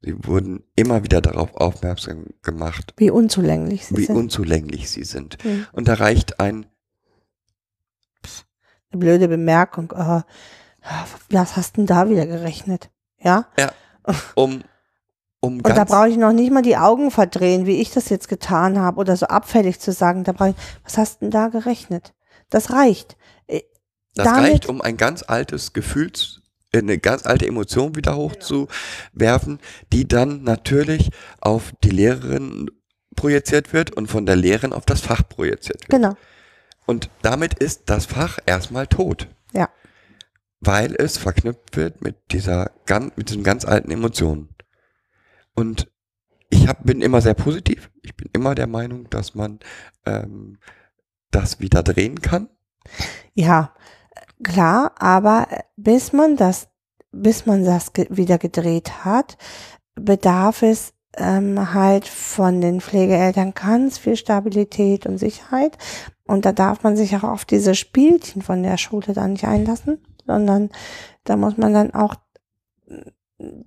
[0.00, 4.16] Sie wurden immer wieder darauf aufmerksam gemacht, Wie unzulänglich sie wie sind.
[4.16, 5.44] unzulänglich sie sind.
[5.44, 5.66] Mhm.
[5.72, 6.66] Und da reicht ein,
[8.90, 9.92] Eine blöde Bemerkung.
[9.94, 10.22] Oh,
[11.30, 12.90] was hast denn da wieder gerechnet?
[13.20, 13.46] Ja?
[14.34, 14.62] um,
[15.40, 18.28] um Und da brauche ich noch nicht mal die Augen verdrehen, wie ich das jetzt
[18.28, 20.24] getan habe oder so abfällig zu sagen.
[20.24, 22.14] Da brauche ich, was hast denn da gerechnet?
[22.50, 23.16] Das reicht.
[23.46, 23.62] Äh,
[24.14, 26.40] das damit- reicht, um ein ganz altes Gefühls,
[26.72, 29.60] äh, eine ganz alte Emotion wieder hochzuwerfen,
[29.92, 31.10] die dann natürlich
[31.40, 32.70] auf die Lehrerin
[33.14, 35.90] projiziert wird und von der Lehrerin auf das Fach projiziert wird.
[35.90, 36.14] Genau.
[36.86, 39.28] Und damit ist das Fach erstmal tot.
[39.52, 39.68] Ja.
[40.60, 44.48] Weil es verknüpft wird mit dieser ganz, mit diesen ganz alten Emotionen.
[45.54, 45.90] Und
[46.50, 47.90] ich hab, bin immer sehr positiv.
[48.02, 49.60] Ich bin immer der Meinung, dass man
[50.06, 50.58] ähm,
[51.30, 52.48] das wieder drehen kann.
[53.34, 53.74] Ja,
[54.42, 55.46] klar, aber
[55.76, 56.68] bis man das,
[57.12, 59.36] bis man das ge wieder gedreht hat,
[59.94, 65.76] bedarf es ähm, halt von den Pflegeeltern ganz viel Stabilität und Sicherheit.
[66.26, 69.98] Und da darf man sich auch auf diese Spielchen von der Schule dann nicht einlassen,
[70.28, 70.70] sondern
[71.24, 72.14] da muss man dann auch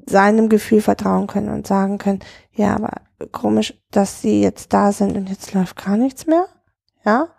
[0.06, 2.20] seinem Gefühl vertrauen können und sagen können,
[2.54, 3.02] ja, aber
[3.32, 6.48] komisch, dass sie jetzt da sind und jetzt läuft gar nichts mehr.
[7.06, 7.30] Ja.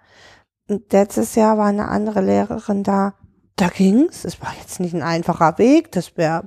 [0.68, 3.14] Und letztes Jahr war eine andere Lehrerin da.
[3.57, 4.25] Da ging's.
[4.25, 5.93] Es war jetzt nicht ein einfacher Weg.
[5.93, 6.45] Das wäre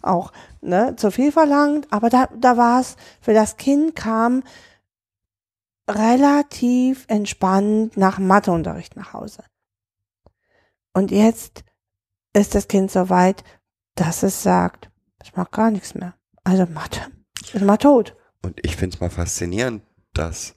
[0.00, 1.86] auch ne, zu viel verlangt.
[1.90, 4.42] Aber da, da war es für das Kind kam
[5.88, 9.44] relativ entspannt nach Matheunterricht nach Hause.
[10.94, 11.64] Und jetzt
[12.38, 13.44] ist das Kind so weit,
[13.94, 14.90] dass es sagt,
[15.22, 16.14] ich mag gar nichts mehr.
[16.44, 17.00] Also Mathe
[17.52, 18.14] ist mal tot.
[18.42, 19.82] Und ich finde es mal faszinierend,
[20.14, 20.54] dass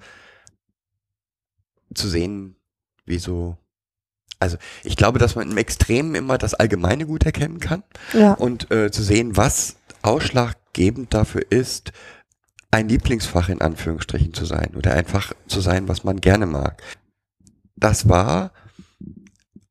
[1.93, 2.55] zu sehen,
[3.05, 3.57] wie so.
[4.39, 8.34] Also ich glaube, dass man im Extremen immer das Allgemeine gut erkennen kann Ja.
[8.34, 11.91] und äh, zu sehen, was ausschlaggebend dafür ist,
[12.71, 16.82] ein Lieblingsfach in Anführungsstrichen zu sein oder einfach zu sein, was man gerne mag.
[17.75, 18.51] Das war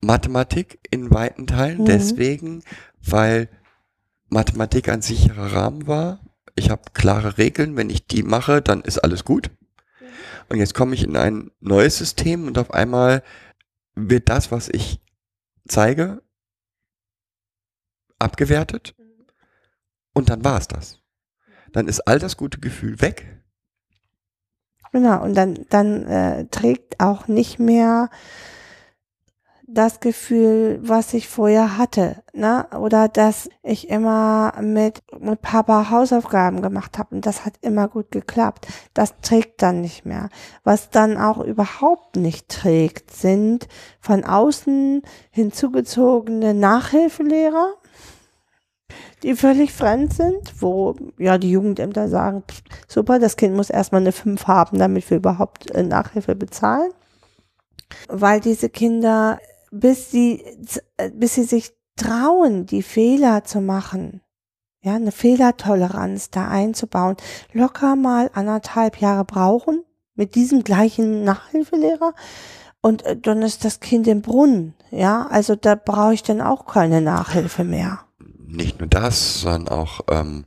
[0.00, 1.86] Mathematik in weiten Teilen, Mhm.
[1.86, 2.62] deswegen,
[3.02, 3.48] weil
[4.28, 6.20] Mathematik ein sicherer Rahmen war.
[6.54, 9.50] Ich habe klare Regeln, wenn ich die mache, dann ist alles gut.
[10.48, 13.22] Und jetzt komme ich in ein neues System und auf einmal
[13.94, 15.00] wird das, was ich
[15.68, 16.22] zeige,
[18.18, 18.94] abgewertet
[20.12, 20.98] und dann war es das.
[21.72, 23.42] Dann ist all das gute Gefühl weg.
[24.92, 28.10] Genau, und dann, dann äh, trägt auch nicht mehr
[29.72, 32.66] das Gefühl, was ich vorher hatte, ne?
[32.78, 38.10] Oder dass ich immer mit, mit Papa Hausaufgaben gemacht habe und das hat immer gut
[38.10, 38.66] geklappt.
[38.94, 40.28] Das trägt dann nicht mehr.
[40.64, 43.68] Was dann auch überhaupt nicht trägt, sind
[44.00, 47.74] von außen hinzugezogene Nachhilfelehrer,
[49.22, 52.42] die völlig fremd sind, wo ja die Jugendämter sagen,
[52.88, 56.90] super, das Kind muss erstmal eine 5 haben, damit wir überhaupt äh, Nachhilfe bezahlen.
[58.08, 59.38] Weil diese Kinder,
[59.70, 60.44] bis sie,
[60.96, 64.20] äh, bis sie sich trauen, die Fehler zu machen,
[64.82, 67.16] ja, eine Fehlertoleranz da einzubauen,
[67.52, 72.14] locker mal anderthalb Jahre brauchen mit diesem gleichen Nachhilfelehrer
[72.80, 76.66] und äh, dann ist das Kind im Brunnen, ja, also da brauche ich dann auch
[76.66, 78.06] keine Nachhilfe mehr.
[78.46, 80.46] Nicht nur das, sondern auch ähm,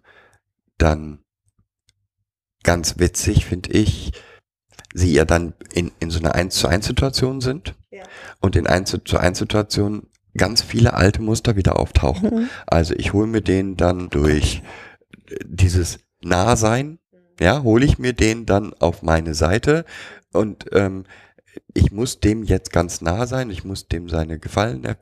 [0.78, 1.20] dann
[2.64, 4.12] ganz witzig, finde ich,
[4.94, 8.04] sie ja dann in, in so einer 1 zu 1 Situation sind Ja.
[8.42, 12.30] und in 1 zu 1 Situation ganz viele alte Muster wieder auftauchen.
[12.30, 12.50] Mhm.
[12.66, 14.64] Also ich hole mir den dann durch
[15.46, 17.00] dieses Nahsein,
[17.40, 19.86] ja, hole ich mir den dann auf meine Seite
[20.32, 21.06] und ähm,
[21.74, 24.98] ich muss dem jetzt ganz nah sein, ich muss dem seine Gefallen erf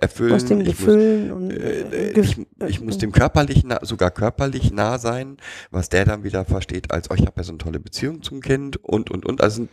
[0.00, 0.32] erfüllen.
[0.32, 4.10] Aus dem ich muss, Gefühl und äh, äh, ich, ich muss dem körperlich nah, sogar
[4.10, 5.36] körperlich nah sein,
[5.70, 8.40] was der dann wieder versteht, als oh, ich habe ja so eine tolle Beziehung zum
[8.40, 9.40] Kind und und und.
[9.40, 9.70] Also sind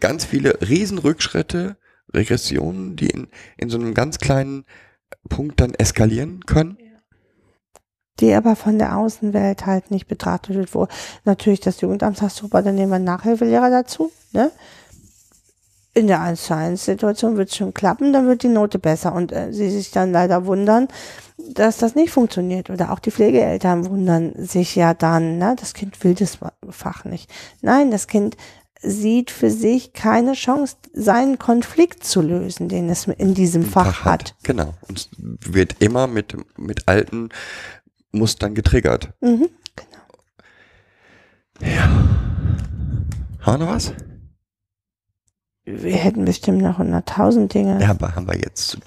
[0.00, 1.76] ganz viele Riesenrückschritte,
[2.12, 4.64] Regressionen, die in, in so einem ganz kleinen
[5.28, 6.78] Punkt dann eskalieren können.
[8.20, 10.88] die aber von der Außenwelt halt nicht betrachtet wird, wo
[11.24, 14.50] natürlich das Jugendamt sagt, super, dann nehmen wir einen Nachhilfelehrer dazu, ne?
[15.96, 19.14] In der 1 zu 1 Situation wird es schon klappen, dann wird die Note besser
[19.14, 20.88] und äh, sie sich dann leider wundern,
[21.38, 26.04] dass das nicht funktioniert oder auch die Pflegeeltern wundern sich ja dann, ne, das Kind
[26.04, 26.38] will das
[26.68, 27.32] Fach nicht.
[27.62, 28.36] Nein, das Kind
[28.82, 34.34] sieht für sich keine Chance, seinen Konflikt zu lösen, den es in diesem Fach, hat.
[34.42, 34.74] Genau.
[34.88, 37.30] Und es wird immer mit, mit alten
[38.12, 39.14] Mustern getriggert.
[39.22, 39.48] Mhm.
[41.62, 41.88] Ja.
[43.40, 43.94] Haben wir noch was?
[45.66, 47.82] Wir hätten bestimmt noch 100.000 Dinge.
[47.82, 48.78] Ja, aber haben wir jetzt zu,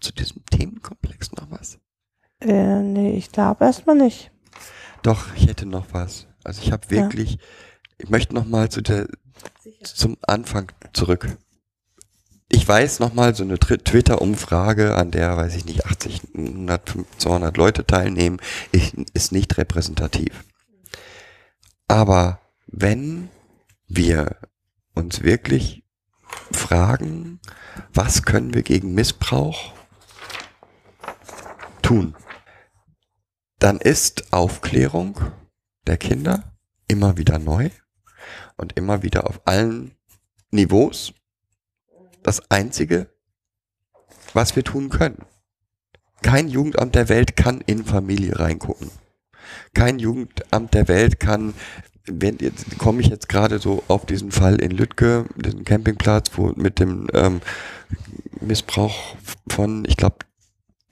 [0.00, 1.78] zu diesem Themenkomplex noch was?
[2.40, 4.30] Äh, nee, ich glaube erstmal nicht.
[5.02, 6.28] Doch, ich hätte noch was.
[6.44, 7.38] Also ich habe wirklich,
[7.98, 9.08] ich möchte noch mal zu der,
[9.82, 11.36] zum Anfang zurück.
[12.48, 17.56] Ich weiß noch mal so eine Twitter-Umfrage, an der, weiß ich nicht, 80, 100, 200
[17.56, 18.38] Leute teilnehmen,
[19.12, 20.44] ist nicht repräsentativ.
[21.88, 23.28] Aber wenn
[23.88, 24.36] wir
[24.94, 25.82] uns wirklich
[26.52, 27.40] fragen,
[27.92, 29.72] was können wir gegen Missbrauch
[31.82, 32.14] tun,
[33.58, 35.20] dann ist Aufklärung
[35.86, 36.56] der Kinder
[36.86, 37.70] immer wieder neu
[38.56, 39.96] und immer wieder auf allen
[40.50, 41.12] Niveaus
[42.22, 43.08] das Einzige,
[44.34, 45.24] was wir tun können.
[46.22, 48.90] Kein Jugendamt der Welt kann in Familie reingucken.
[49.72, 51.54] Kein Jugendamt der Welt kann,
[52.12, 56.52] wenn jetzt komme ich jetzt gerade so auf diesen Fall in Lüttke, diesen Campingplatz, wo
[56.56, 57.40] mit dem ähm,
[58.40, 59.16] Missbrauch
[59.48, 60.16] von, ich glaube,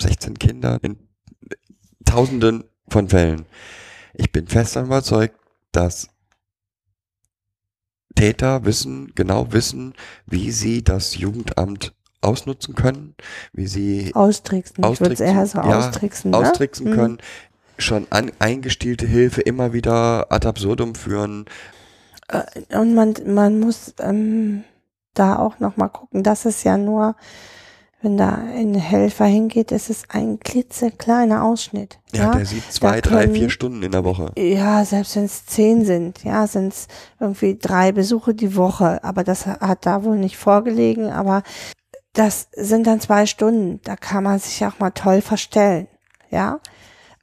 [0.00, 0.96] 16 Kindern in
[2.04, 3.46] Tausenden von Fällen.
[4.14, 5.36] Ich bin fest überzeugt,
[5.72, 6.08] dass
[8.14, 9.94] Täter wissen, genau wissen,
[10.26, 13.14] wie sie das Jugendamt ausnutzen können,
[13.52, 14.84] wie sie Austricksen.
[14.92, 16.30] Ich würde es Austricksen, eher so ja, austricksen.
[16.30, 16.36] Ne?
[16.38, 17.18] austricksen Mhm.
[17.78, 21.46] Schon an, eingestielte Hilfe immer wieder ad absurdum führen.
[22.72, 24.64] Und man, man muss ähm,
[25.14, 27.14] da auch noch mal gucken, das ist ja nur,
[28.02, 31.98] wenn da ein Helfer hingeht, ist es ein klitzekleiner Ausschnitt.
[32.12, 34.32] Ja, Ja, der sieht zwei, da drei, können- vier Stunden in der Woche.
[34.36, 36.88] Ja, selbst wenn es zehn sind, ja, sind es
[37.20, 39.02] irgendwie drei Besuche die Woche.
[39.04, 41.10] Aber das hat da wohl nicht vorgelegen.
[41.10, 41.42] Aber
[42.12, 43.80] das sind dann zwei Stunden.
[43.84, 45.86] Da kann man sich auch mal toll verstellen.
[46.30, 46.58] Ja,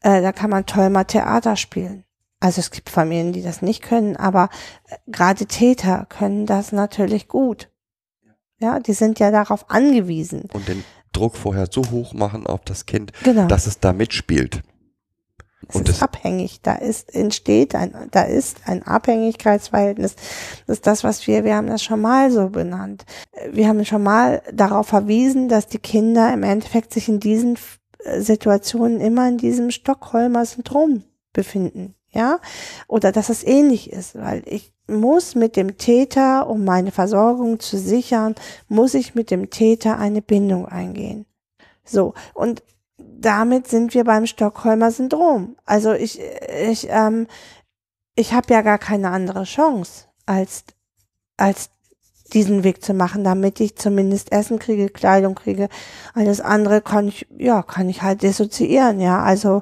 [0.03, 2.03] äh, da kann man toll mal Theater spielen.
[2.39, 4.49] Also es gibt Familien, die das nicht können, aber
[4.89, 7.69] äh, gerade Täter können das natürlich gut.
[8.59, 10.49] Ja, die sind ja darauf angewiesen.
[10.53, 13.47] Und den Druck vorher so hoch machen auf das Kind, Genau.
[13.47, 14.61] dass es da mitspielt.
[15.69, 16.61] Es Und ist das- abhängig.
[16.61, 20.15] Da ist, entsteht ein, da ist ein Abhängigkeitsverhältnis.
[20.67, 23.05] Das ist das, was wir, wir haben das schon mal so benannt.
[23.51, 27.57] Wir haben schon mal darauf verwiesen, dass die Kinder im Endeffekt sich in diesen
[28.17, 31.95] Situationen immer in diesem Stockholmer Syndrom befinden.
[32.11, 32.39] Ja?
[32.87, 37.77] Oder dass es ähnlich ist, weil ich muss mit dem Täter, um meine Versorgung zu
[37.77, 38.35] sichern,
[38.67, 41.25] muss ich mit dem Täter eine Bindung eingehen.
[41.85, 42.13] So.
[42.33, 42.63] Und
[42.97, 45.55] damit sind wir beim Stockholmer Syndrom.
[45.65, 46.19] Also ich,
[46.69, 47.27] ich, ähm,
[48.15, 50.65] ich habe ja gar keine andere Chance, als,
[51.37, 51.69] als
[52.31, 55.69] diesen Weg zu machen, damit ich zumindest Essen kriege, Kleidung kriege.
[56.13, 59.21] Alles andere kann ich, ja, kann ich halt dissoziieren, ja.
[59.21, 59.61] Also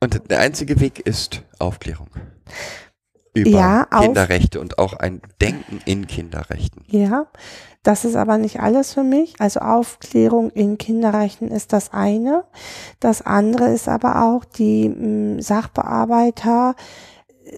[0.00, 2.08] Und der einzige Weg ist Aufklärung.
[3.34, 6.84] Über Ja, Kinderrechte und auch ein Denken in Kinderrechten.
[6.88, 7.26] Ja,
[7.82, 9.40] das ist aber nicht alles für mich.
[9.40, 12.44] Also Aufklärung in Kinderrechten ist das eine.
[13.00, 16.74] Das andere ist aber auch die mh, Sachbearbeiter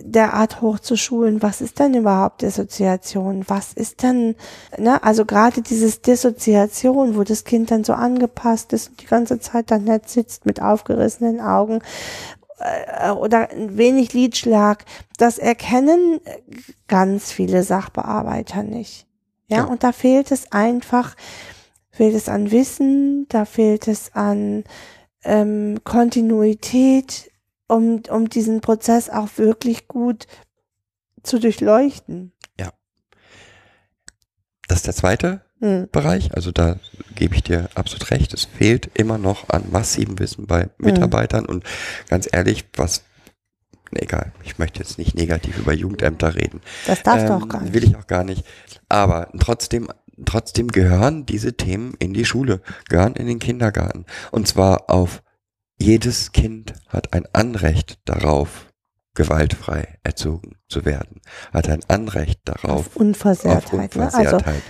[0.02, 1.42] derart hochzuschulen.
[1.42, 3.44] Was ist denn überhaupt Dissoziation?
[3.48, 4.34] Was ist denn,
[4.78, 9.38] ne, also gerade dieses Dissoziation, wo das Kind dann so angepasst ist und die ganze
[9.40, 11.80] Zeit dann nett sitzt mit aufgerissenen Augen
[12.58, 14.84] äh, oder ein wenig Lidschlag,
[15.18, 16.20] das erkennen
[16.88, 19.06] ganz viele Sachbearbeiter nicht.
[19.48, 19.64] Ja, Ja.
[19.64, 21.14] und da fehlt es einfach,
[21.90, 24.64] fehlt es an Wissen, da fehlt es an
[25.24, 27.30] ähm, Kontinuität,
[27.68, 30.26] um, um diesen Prozess auch wirklich gut
[31.22, 32.32] zu durchleuchten.
[34.68, 35.88] Das ist der zweite Hm.
[35.92, 36.34] Bereich.
[36.34, 36.76] Also da
[37.14, 38.34] gebe ich dir absolut recht.
[38.34, 41.64] Es fehlt immer noch an massivem Wissen bei Mitarbeitern und
[42.08, 43.04] ganz ehrlich, was
[43.92, 46.60] egal, ich möchte jetzt nicht negativ über Jugendämter reden.
[46.86, 47.72] Das darfst du Ähm, auch gar nicht.
[47.72, 48.44] Will ich auch gar nicht.
[48.88, 49.88] Aber trotzdem,
[50.26, 54.06] trotzdem gehören diese Themen in die Schule, gehören in den Kindergarten.
[54.32, 55.22] Und zwar auf
[55.78, 58.66] jedes Kind hat ein Anrecht darauf,
[59.14, 61.20] gewaltfrei erzogen zu werden,
[61.52, 63.90] hat ein Anrecht darauf, Auf Unversehrtheit.
[63.90, 64.04] auf ne?
[64.04, 64.62] Also Unversehrtheit.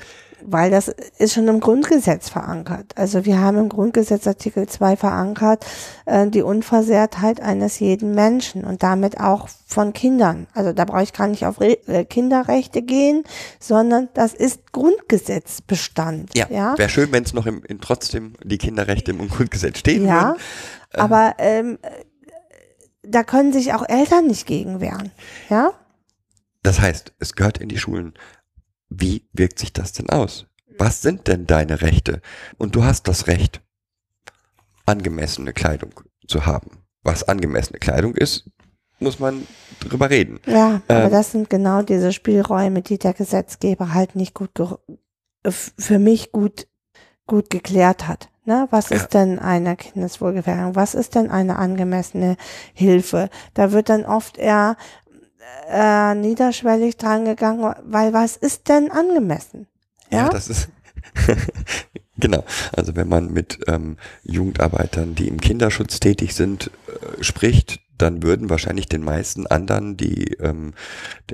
[0.47, 2.93] weil das ist schon im Grundgesetz verankert.
[2.97, 5.65] Also wir haben im Grundgesetz Artikel 2 verankert
[6.05, 10.47] äh, die Unversehrtheit eines jeden Menschen und damit auch von Kindern.
[10.53, 13.25] Also da brauche ich gar nicht auf Re äh, Kinderrechte gehen,
[13.59, 16.37] sondern das ist Grundgesetzbestand.
[16.37, 16.77] Ja, ja?
[16.77, 20.41] wäre schön, wenn es noch im, in trotzdem die Kinderrechte im Grundgesetz stehen Ja, würden.
[20.99, 21.78] Aber ähm,
[23.03, 25.11] da können sich auch Eltern nicht gegen wehren.
[25.51, 25.72] Ja,
[26.62, 28.14] Das heißt, es gehört in die Schulen.
[28.88, 30.47] Wie wirkt sich das denn aus?
[30.78, 32.20] Was sind denn deine Rechte?
[32.59, 33.61] Und du hast das Recht,
[34.86, 35.92] angemessene Kleidung
[36.26, 36.78] zu haben.
[37.03, 38.51] Was angemessene Kleidung ist,
[38.99, 39.47] muss man
[39.80, 40.40] drüber reden.
[40.47, 41.11] ja, aber Ähm.
[41.11, 44.51] das sind genau diese Spielräume, die der Gesetzgeber halt nicht gut
[45.47, 46.66] für mich gut
[47.26, 48.30] gut geklärt hat.
[48.45, 48.66] Ne?
[48.70, 48.97] Was Ja.
[48.97, 50.74] ist denn eine Kindeswohlgefährdung?
[50.74, 52.36] Was ist denn eine angemessene
[52.74, 53.30] Hilfe?
[53.55, 54.76] Da wird dann oft eher
[55.70, 59.66] äh, niederschwellig dran gegangen, weil was ist denn angemessen?
[60.11, 60.68] Ja, Ja, das ist
[62.16, 62.45] genau.
[62.74, 68.51] Also wenn man mit ähm, Jugendarbeitern, die im Kinderschutz tätig sind, äh, spricht, dann würden
[68.51, 70.74] wahrscheinlich den meisten anderen die ähm,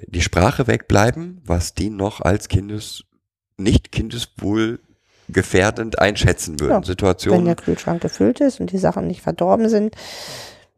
[0.07, 3.05] die Sprache wegbleiben, was die noch als Kindes
[3.57, 4.81] nicht kindeswohl
[5.33, 6.71] gefährdend einschätzen würden.
[6.71, 9.95] Ja, wenn Situationen, der Kühlschrank gefüllt ist und die Sachen nicht verdorben sind,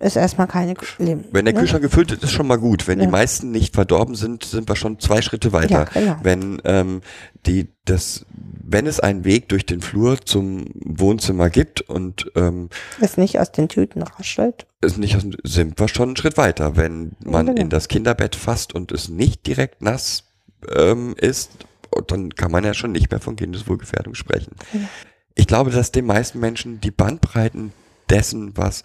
[0.02, 1.24] ist erstmal keine Leben.
[1.30, 1.60] wenn der ne?
[1.60, 2.88] Kühlschrank gefüllt ist, ist schon mal gut.
[2.88, 3.06] Wenn Ja.
[3.06, 5.86] die meisten nicht verdorben sind, sind wir schon zwei Schritte weiter.
[5.94, 6.16] Ja, genau.
[6.22, 7.00] Wenn ähm,
[7.46, 12.68] die das, wenn es einen Weg durch den Flur zum Wohnzimmer gibt und ähm,
[13.00, 14.66] es nicht aus den Tüten raschelt.
[14.80, 16.76] es nicht aus, sind wir schon einen Schritt weiter.
[16.76, 17.60] Wenn man genau.
[17.60, 20.24] in das Kinderbett fasst und es nicht direkt nass
[20.76, 21.50] ähm, ist,
[22.06, 24.54] dann kann man ja schon nicht mehr von Kindeswohlgefährdung sprechen.
[24.72, 24.88] Genau.
[25.34, 27.72] Ich glaube, dass den meisten Menschen die Bandbreiten
[28.10, 28.82] dessen, was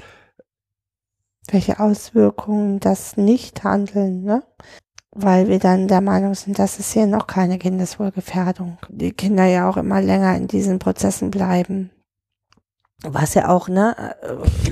[1.50, 4.44] welche Auswirkungen das Nichthandeln, ne?
[5.12, 8.78] Weil wir dann der Meinung sind, das ist hier noch keine Kindeswohlgefährdung.
[8.90, 11.90] Die Kinder ja auch immer länger in diesen Prozessen bleiben.
[13.04, 14.16] Was ja auch, ne?
[14.22, 14.72] äh,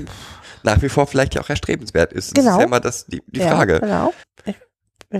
[0.62, 2.36] nach wie vor vielleicht ja auch erstrebenswert ist.
[2.36, 2.56] Das Genau.
[2.56, 3.80] ist ja immer das, die, die ja, Frage.
[3.80, 4.12] Genau.
[4.44, 4.56] Ich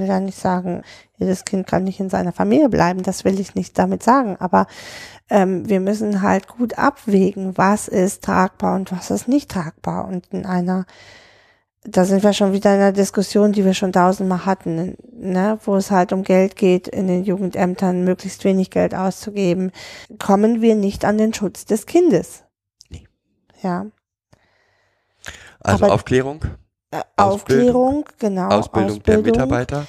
[0.00, 0.82] will ja nicht sagen,
[1.18, 4.66] jedes Kind kann nicht in seiner Familie bleiben, das will ich nicht damit sagen, aber
[5.30, 10.06] ähm, wir müssen halt gut abwägen, was ist tragbar und was ist nicht tragbar.
[10.06, 10.86] Und in einer
[11.88, 15.76] da sind wir schon wieder in einer Diskussion, die wir schon tausendmal hatten, ne, wo
[15.76, 19.70] es halt um Geld geht, in den Jugendämtern möglichst wenig Geld auszugeben,
[20.18, 22.44] kommen wir nicht an den Schutz des Kindes.
[22.88, 23.06] Nee.
[23.62, 23.86] Ja.
[25.60, 26.40] Also aber- Aufklärung,
[27.00, 28.02] Äh, Ausbildung.
[28.02, 28.48] Aufklärung, genau.
[28.48, 29.86] Ausbildung, der Mitarbeiter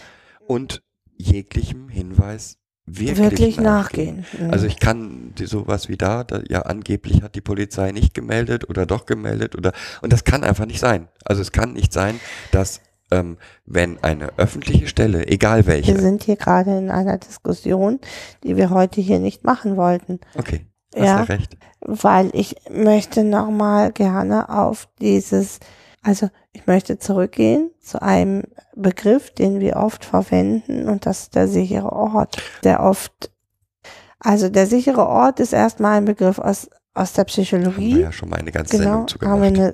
[0.48, 0.82] und
[1.18, 4.26] jeglichem Hinweis wirklich, Wirklich nachgehen.
[4.40, 4.52] Mhm.
[4.52, 8.70] Also ich kann die, sowas wie da, da, ja angeblich hat die Polizei nicht gemeldet
[8.70, 11.10] oder doch gemeldet oder und das kann einfach nicht sein.
[11.26, 12.20] Also es kann nicht sein,
[12.52, 12.82] dass
[13.12, 18.00] ähm, wenn eine öffentliche Stelle, egal wir welche, sind hier gerade in einer Diskussion,
[18.44, 21.06] die wir heute hier nicht machen wollten, okay, hast Ja.
[21.18, 21.58] ja recht.
[21.82, 25.60] weil ich möchte nochmal gerne auf dieses,
[26.04, 28.44] also ich möchte zurückgehen zu einem
[28.76, 33.32] Begriff, den wir oft verwenden und das ist der sichere Ort, der oft,
[34.20, 38.00] also der sichere Ort ist erstmal ein Begriff aus, aus der Haben wir Psychologie.
[38.00, 39.74] ja schon mal eine ganze Genau, Sendung zu haben wir eine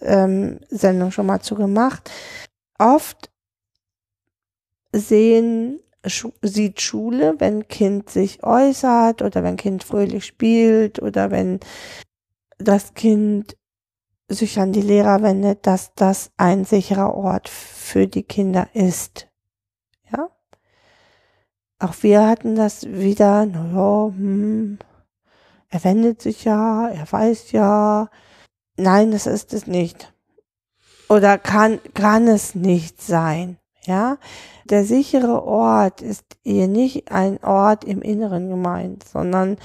[0.00, 2.10] ähm, Sendung schon mal zu gemacht.
[2.78, 3.30] Oft
[4.94, 5.80] sehen,
[6.40, 11.60] sieht Schule, wenn Kind sich äußert oder wenn Kind fröhlich spielt oder wenn
[12.56, 13.54] das Kind
[14.32, 19.28] sich an die Lehrer wendet, dass das ein sicherer Ort für die Kinder ist.
[20.10, 20.30] Ja.
[21.78, 24.78] Auch wir hatten das wieder, naja, hm,
[25.68, 28.08] er wendet sich ja, er weiß ja.
[28.76, 30.12] Nein, das ist es nicht.
[31.08, 33.58] Oder kann, kann es nicht sein.
[33.84, 34.18] Ja,
[34.64, 39.56] der sichere Ort ist hier nicht ein Ort im Inneren gemeint, sondern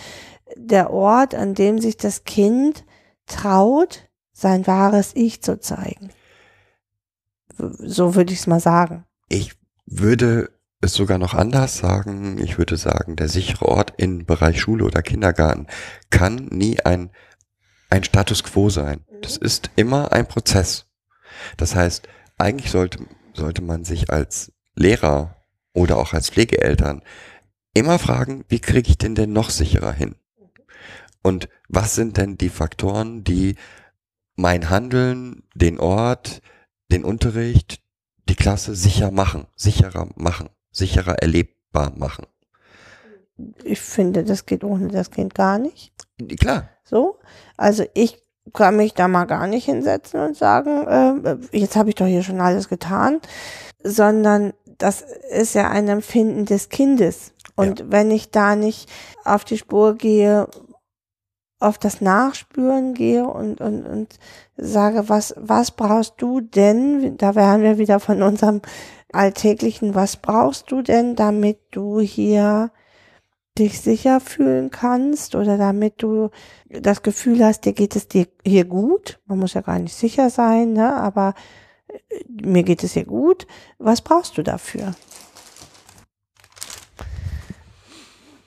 [0.55, 2.83] der Ort, an dem sich das Kind
[3.27, 4.06] traut,
[4.37, 6.11] sein wahres Ich zu zeigen.
[7.57, 9.03] So würde ich es mal sagen.
[9.29, 9.53] Ich
[9.87, 12.37] würde es sogar noch anders sagen.
[12.37, 15.65] Ich würde sagen, der sichere Ort im Bereich Schule oder Kindergarten
[16.11, 17.09] kann nie ein,
[17.89, 19.03] ein Status quo sein.
[19.21, 20.85] Das ist immer ein Prozess.
[21.57, 22.07] Das heißt,
[22.37, 22.99] eigentlich sollte,
[23.33, 25.35] sollte man sich als Lehrer
[25.73, 27.01] oder auch als Pflegeeltern
[27.73, 30.15] immer fragen, wie kriege ich den denn noch sicherer hin?
[31.23, 33.55] Und was sind denn die Faktoren, die
[34.37, 36.41] mein Handeln, den Ort,
[36.91, 37.81] den Unterricht,
[38.29, 42.25] die Klasse sicher machen, sicherer machen, sicherer erlebbar machen.
[43.63, 45.91] Ich finde, das geht ohne das Kind gar nicht.
[46.39, 47.19] Klar, So,
[47.57, 48.19] also ich
[48.53, 52.23] kann mich da mal gar nicht hinsetzen und sagen, äh, jetzt habe ich doch hier
[52.23, 53.19] schon alles getan,
[53.83, 57.33] sondern das ist ja ein Empfinden des Kindes.
[57.55, 58.89] Und wenn ich da nicht
[59.25, 60.47] auf die Spur gehe,
[61.59, 64.19] auf das Nachspüren gehe und, und, und
[64.57, 67.17] sage, was, was brauchst du denn?
[67.17, 68.61] Da wären wir wieder von unserem
[69.11, 72.71] alltäglichen, was brauchst du denn, damit du hier
[73.57, 76.29] dich sicher fühlen kannst oder damit du
[76.69, 79.19] das Gefühl hast, dir geht es dir hier gut.
[79.25, 80.95] Man muss ja gar nicht sicher sein, ne?
[80.95, 81.33] aber
[81.87, 81.97] äh,
[82.27, 83.47] mir geht es hier gut.
[83.79, 84.93] Was brauchst du dafür?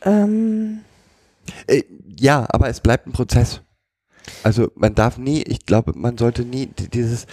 [0.02, 0.84] Ähm.
[1.66, 1.82] Äh,
[2.18, 3.62] ja, aber es bleibt ein Prozess.
[4.42, 7.26] Also man darf nie, ich glaube, man sollte nie dieses,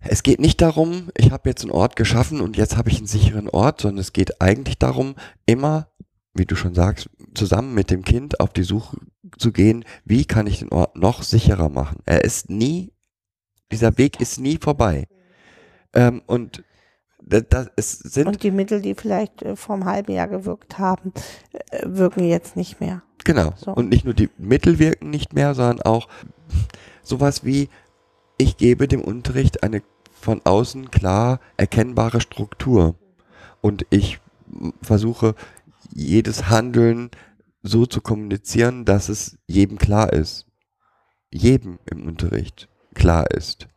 [0.00, 3.06] es geht nicht darum, ich habe jetzt einen Ort geschaffen und jetzt habe ich einen
[3.06, 5.14] sicheren Ort, sondern es geht eigentlich darum,
[5.46, 5.88] immer,
[6.34, 8.98] wie du schon sagst, zusammen mit dem Kind auf die Suche
[9.38, 11.98] zu gehen, wie kann ich den Ort noch sicherer machen.
[12.06, 12.92] Er ist nie,
[13.72, 15.06] dieser Weg ist nie vorbei.
[15.94, 16.62] Ähm, und
[17.26, 21.12] das, sind und die Mittel, die vielleicht äh, vor einem halben Jahr gewirkt haben,
[21.70, 23.02] äh, wirken jetzt nicht mehr.
[23.24, 23.54] Genau.
[23.56, 23.72] So.
[23.72, 26.08] Und nicht nur die Mittel wirken nicht mehr, sondern auch
[27.02, 27.68] sowas wie,
[28.36, 29.82] ich gebe dem Unterricht eine
[30.20, 32.94] von außen klar erkennbare Struktur.
[33.60, 34.20] Und ich
[34.82, 35.34] versuche
[35.92, 37.10] jedes Handeln
[37.62, 40.46] so zu kommunizieren, dass es jedem klar ist.
[41.30, 43.68] Jedem im Unterricht klar ist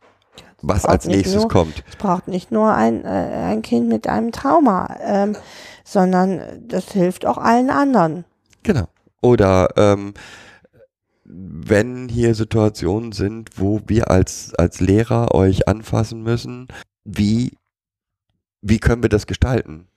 [0.62, 1.84] was als nächstes nur, kommt.
[1.88, 5.36] Es braucht nicht nur ein, äh, ein Kind mit einem Trauma, ähm,
[5.84, 8.24] sondern das hilft auch allen anderen.
[8.62, 8.88] Genau.
[9.22, 10.14] Oder ähm,
[11.24, 16.68] wenn hier Situationen sind, wo wir als, als Lehrer euch anfassen müssen,
[17.04, 17.56] wie,
[18.62, 19.88] wie können wir das gestalten?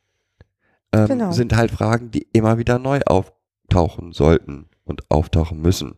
[0.93, 1.31] Ähm, genau.
[1.31, 5.95] Sind halt Fragen, die immer wieder neu auftauchen sollten und auftauchen müssen.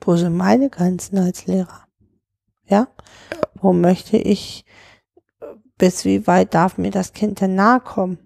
[0.00, 1.87] Wo sind meine Grenzen als Lehrer?
[2.68, 2.88] Ja?
[3.60, 4.64] Wo möchte ich,
[5.76, 8.18] bis wie weit darf mir das Kind denn nahe kommen?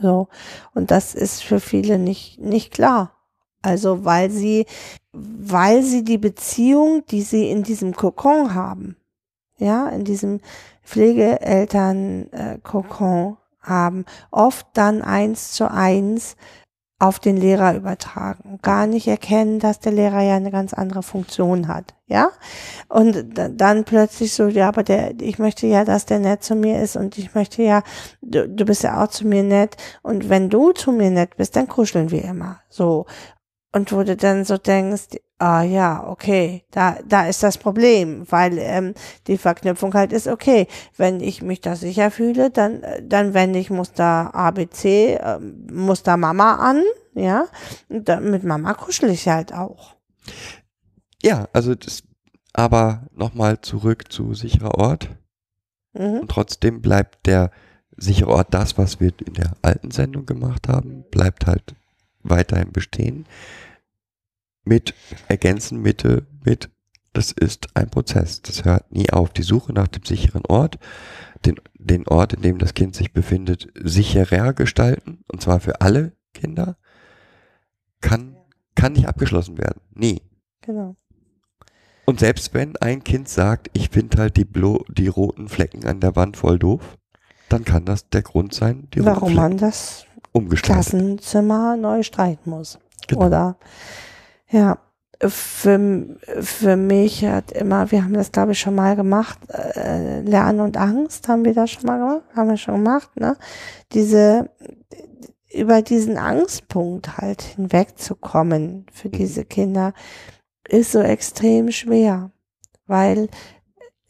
[0.00, 0.28] So.
[0.74, 3.12] Und das ist für viele nicht, nicht klar.
[3.62, 4.66] Also, weil sie,
[5.12, 8.96] weil sie die Beziehung, die sie in diesem Kokon haben,
[9.56, 10.40] ja, in diesem
[10.82, 16.36] Pflegeeltern-Kokon äh, haben, oft dann eins zu eins
[16.98, 21.66] auf den Lehrer übertragen, gar nicht erkennen, dass der Lehrer ja eine ganz andere Funktion
[21.66, 22.30] hat, ja?
[22.88, 26.80] Und dann plötzlich so, ja, aber der, ich möchte ja, dass der nett zu mir
[26.80, 27.82] ist und ich möchte ja,
[28.22, 31.56] du, du bist ja auch zu mir nett und wenn du zu mir nett bist,
[31.56, 33.06] dann kuscheln wir immer, so.
[33.74, 38.56] Und wo du dann so denkst, ah ja, okay, da, da ist das Problem, weil
[38.58, 38.94] ähm,
[39.26, 43.70] die Verknüpfung halt ist, okay, wenn ich mich da sicher fühle, dann, dann wende ich
[43.70, 46.84] Muster ABC, äh, Muster Mama an,
[47.16, 47.46] ja,
[47.88, 49.96] und dann, mit Mama kuschel ich halt auch.
[51.20, 52.04] Ja, also das,
[52.52, 55.08] aber nochmal zurück zu sicherer Ort.
[55.94, 56.20] Mhm.
[56.20, 57.50] Und trotzdem bleibt der
[57.96, 61.74] sichere Ort das, was wir in der alten Sendung gemacht haben, bleibt halt
[62.24, 63.26] weiterhin bestehen
[64.64, 64.94] mit
[65.28, 66.70] ergänzen Mitte mit,
[67.12, 68.42] das ist ein Prozess.
[68.42, 69.32] Das hört nie auf.
[69.32, 70.78] Die Suche nach dem sicheren Ort,
[71.44, 76.12] den, den Ort, in dem das Kind sich befindet, sicherer gestalten, und zwar für alle
[76.32, 76.76] Kinder,
[78.00, 78.36] kann,
[78.74, 79.80] kann nicht abgeschlossen werden.
[79.94, 80.22] Nie.
[80.62, 80.96] Genau.
[82.06, 86.00] Und selbst wenn ein Kind sagt, ich finde halt die, Blo die roten Flecken an
[86.00, 86.98] der Wand voll doof,
[87.48, 90.06] dann kann das der Grund sein, die warum man das
[90.62, 92.78] Klassenzimmer neu streichen muss.
[93.06, 93.26] Genau.
[93.26, 93.56] Oder
[94.50, 94.78] ja,
[95.20, 100.60] für, für mich hat immer, wir haben das glaube ich schon mal gemacht, äh, Lernen
[100.60, 103.36] und Angst haben wir das schon mal gemacht, haben wir schon gemacht, ne?
[103.92, 104.50] Diese,
[105.52, 109.12] über diesen Angstpunkt halt hinwegzukommen für mhm.
[109.12, 109.92] diese Kinder
[110.68, 112.30] ist so extrem schwer,
[112.86, 113.28] weil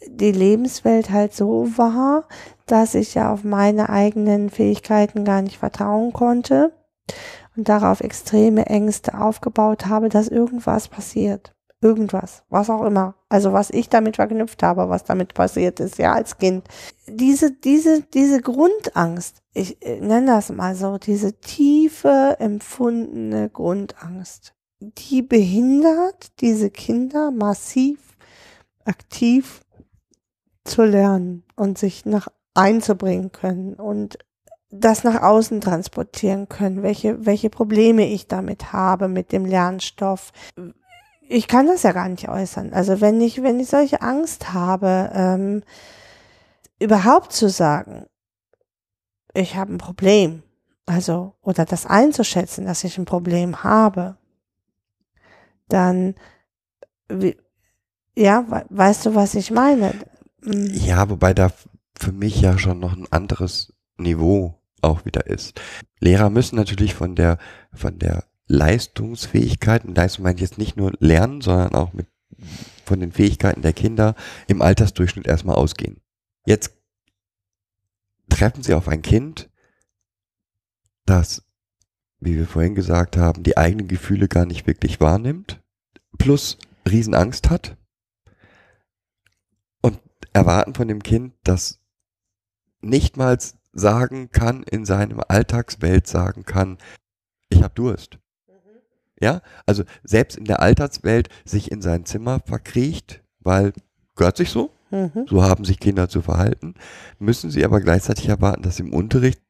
[0.08, 2.24] die Lebenswelt halt so war,
[2.66, 6.72] dass ich ja auf meine eigenen Fähigkeiten gar nicht vertrauen konnte
[7.56, 11.54] und darauf extreme Ängste aufgebaut habe, dass irgendwas passiert.
[11.80, 13.14] Irgendwas, was auch immer.
[13.28, 16.66] Also was ich damit verknüpft habe, was damit passiert ist, ja, als Kind.
[17.06, 26.40] Diese, diese, diese Grundangst, ich nenne das mal so, diese tiefe empfundene Grundangst, die behindert
[26.40, 27.98] diese Kinder massiv
[28.86, 29.63] aktiv
[30.64, 34.18] zu lernen und sich nach einzubringen können und
[34.70, 40.32] das nach außen transportieren können, welche, welche Probleme ich damit habe mit dem Lernstoff.
[41.28, 42.72] Ich kann das ja gar nicht äußern.
[42.72, 45.62] Also wenn ich, wenn ich solche Angst habe, ähm,
[46.80, 48.06] überhaupt zu sagen,
[49.32, 50.42] ich habe ein Problem,
[50.86, 54.16] also, oder das einzuschätzen, dass ich ein Problem habe,
[55.68, 56.14] dann,
[57.08, 57.36] wie,
[58.16, 59.92] ja, weißt du, was ich meine?
[60.44, 61.52] Ja, wobei da
[61.98, 65.60] für mich ja schon noch ein anderes Niveau auch wieder ist.
[66.00, 67.38] Lehrer müssen natürlich von der,
[67.72, 72.06] von der Leistungsfähigkeit, und Leistung meine ich jetzt nicht nur lernen, sondern auch mit,
[72.84, 74.14] von den Fähigkeiten der Kinder
[74.46, 76.00] im Altersdurchschnitt erstmal ausgehen.
[76.44, 76.76] Jetzt
[78.28, 79.48] treffen sie auf ein Kind,
[81.06, 81.44] das,
[82.20, 85.62] wie wir vorhin gesagt haben, die eigenen Gefühle gar nicht wirklich wahrnimmt,
[86.18, 87.78] plus Riesenangst hat
[90.34, 91.80] erwarten von dem Kind, dass
[92.82, 93.38] nicht mal
[93.72, 96.76] sagen kann, in seinem Alltagswelt sagen kann,
[97.48, 98.18] ich habe Durst.
[99.20, 103.72] Ja, also selbst in der Alltagswelt sich in sein Zimmer verkriecht, weil
[104.16, 105.26] gehört sich so, Mhm.
[105.28, 106.74] so haben sich Kinder zu verhalten,
[107.18, 109.40] müssen sie aber gleichzeitig erwarten, dass sie im Unterricht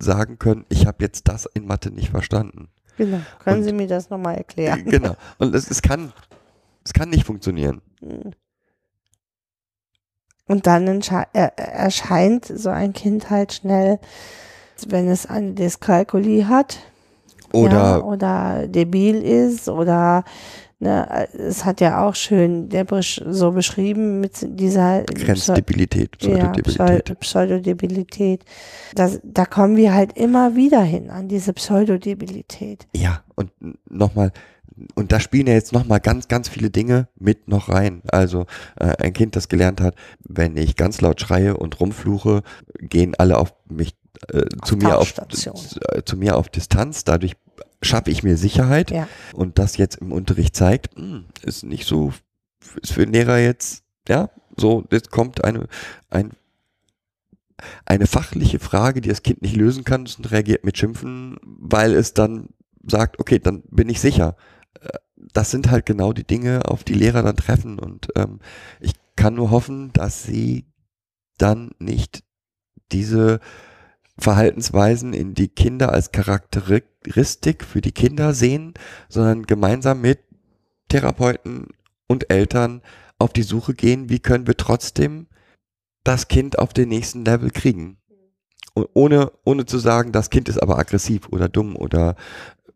[0.00, 2.68] sagen können, ich habe jetzt das in Mathe nicht verstanden.
[2.96, 3.20] Genau.
[3.40, 4.84] Können Und- Sie mir das nochmal erklären?
[4.86, 5.16] Genau.
[5.38, 6.12] Und es, es kann,
[6.84, 7.80] es kann nicht funktionieren.
[10.48, 11.00] Und dann
[11.34, 13.98] er- erscheint so ein Kind halt schnell,
[14.88, 16.78] wenn es eine Dyskalkulie hat
[17.52, 20.24] Oder ja, oder debil ist oder
[20.78, 22.86] ne, es hat ja auch schön der
[23.28, 27.10] so beschrieben mit dieser Grenzdebilität, ja, Pseudodebilität.
[27.10, 28.44] Pseu- Pseudodebilität.
[28.94, 32.86] Das, da kommen wir halt immer wieder hin an diese Pseudodebilität.
[32.94, 33.50] Ja, und
[33.90, 34.32] nochmal,
[34.94, 38.02] und da spielen ja jetzt nochmal ganz, ganz viele Dinge mit noch rein.
[38.08, 38.46] Also
[38.76, 42.42] äh, ein Kind, das gelernt hat, wenn ich ganz laut schreie und rumfluche,
[42.80, 43.96] gehen alle auf mich
[44.28, 47.04] äh, zu mir auf äh, zu mir auf Distanz.
[47.04, 47.36] Dadurch
[47.82, 48.90] schaffe ich mir Sicherheit.
[48.90, 49.08] Ja.
[49.32, 52.12] Und das jetzt im Unterricht zeigt, hm, ist nicht so,
[52.82, 55.68] ist für den Lehrer jetzt, ja, so, jetzt kommt eine,
[56.10, 56.32] ein,
[57.84, 62.14] eine fachliche Frage, die das Kind nicht lösen kann und reagiert mit Schimpfen, weil es
[62.14, 62.48] dann
[62.86, 64.36] sagt, okay, dann bin ich sicher.
[65.32, 68.40] Das sind halt genau die Dinge, auf die Lehrer dann treffen und ähm,
[68.80, 70.66] ich kann nur hoffen, dass sie
[71.38, 72.22] dann nicht
[72.92, 73.40] diese
[74.18, 78.74] Verhaltensweisen in die Kinder als Charakteristik für die Kinder sehen,
[79.08, 80.20] sondern gemeinsam mit
[80.88, 81.68] Therapeuten
[82.08, 82.82] und Eltern
[83.18, 85.28] auf die Suche gehen, wie können wir trotzdem
[86.04, 87.98] das Kind auf den nächsten Level kriegen.
[88.74, 92.16] Und ohne, ohne zu sagen, das Kind ist aber aggressiv oder dumm oder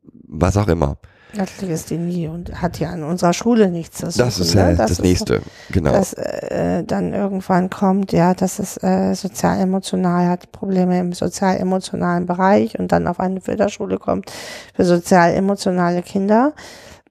[0.02, 0.98] was auch immer.
[1.34, 4.26] Natürlich ist die nie und hat ja an unserer Schule nichts zu suchen.
[4.26, 4.60] Das ist ne?
[4.60, 5.40] ja das, ist nächste.
[5.70, 5.92] Genau.
[5.92, 12.78] dass äh, dann irgendwann kommt, ja, dass es äh, sozial-emotional hat, Probleme im sozial-emotionalen Bereich
[12.78, 14.30] und dann auf eine Förderschule kommt
[14.74, 16.52] für sozial-emotionale Kinder,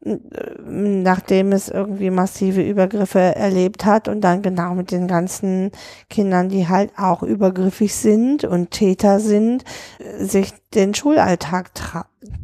[0.03, 5.71] nachdem es irgendwie massive Übergriffe erlebt hat und dann genau mit den ganzen
[6.09, 9.63] Kindern, die halt auch übergriffig sind und Täter sind,
[10.17, 11.69] sich den Schulalltag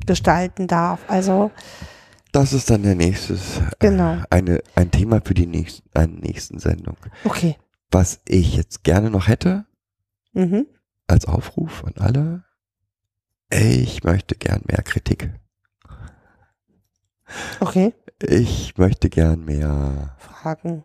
[0.05, 0.99] gestalten darf.
[1.07, 1.49] Also
[2.31, 3.37] Das ist dann der nächste,
[3.79, 4.17] genau.
[4.29, 6.97] eine, ein Thema für die nächsten, eine nächsten Sendung.
[7.25, 7.55] Okay.
[7.91, 9.65] Was ich jetzt gerne noch hätte,
[10.33, 10.67] Mhm.
[11.07, 12.43] als Aufruf an alle,
[13.49, 15.31] ich möchte gern mehr Kritik.
[17.59, 17.93] Okay.
[18.21, 20.83] Ich möchte gern mehr Fragen.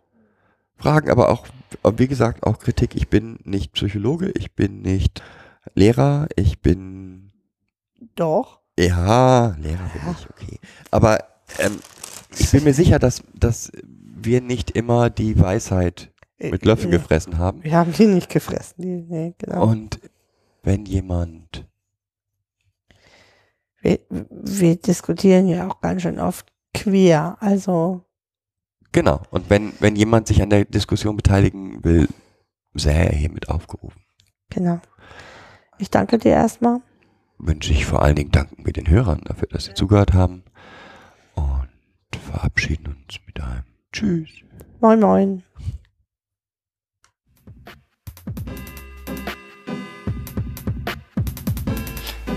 [0.76, 1.46] Fragen, aber auch,
[1.96, 2.94] wie gesagt, auch Kritik.
[2.96, 5.22] Ich bin nicht Psychologe, ich bin nicht
[5.74, 7.30] Lehrer, ich bin,
[8.16, 8.60] Doch.
[8.78, 10.58] ja, Lehrer bin ich, okay.
[10.90, 11.18] Aber
[11.58, 11.78] ähm,
[12.36, 16.98] ich bin mir sicher, dass, dass wir nicht immer die Weisheit mit Löffeln Ja.
[16.98, 17.62] gefressen haben.
[17.62, 18.74] Wir haben die nicht gefressen.
[18.82, 19.68] Die, nee, genau.
[19.68, 20.00] Und
[20.64, 21.64] wenn jemand,
[23.82, 27.36] wir, wir diskutieren ja auch ganz schön oft queer.
[27.40, 28.04] Also,
[28.92, 32.08] genau, und wenn, wenn jemand sich an der Diskussion beteiligen will,
[32.74, 34.00] sehr hiermit aufgerufen.
[34.48, 34.80] genau.
[35.78, 36.80] Ich danke dir erstmal.
[37.38, 40.44] Wünsche ich vor allen Dingen danken wir den Hörern dafür, dass sie zugehört haben
[41.34, 41.68] und
[42.30, 44.30] verabschieden uns mit einem Tschüss.
[44.80, 45.42] Moin, moin.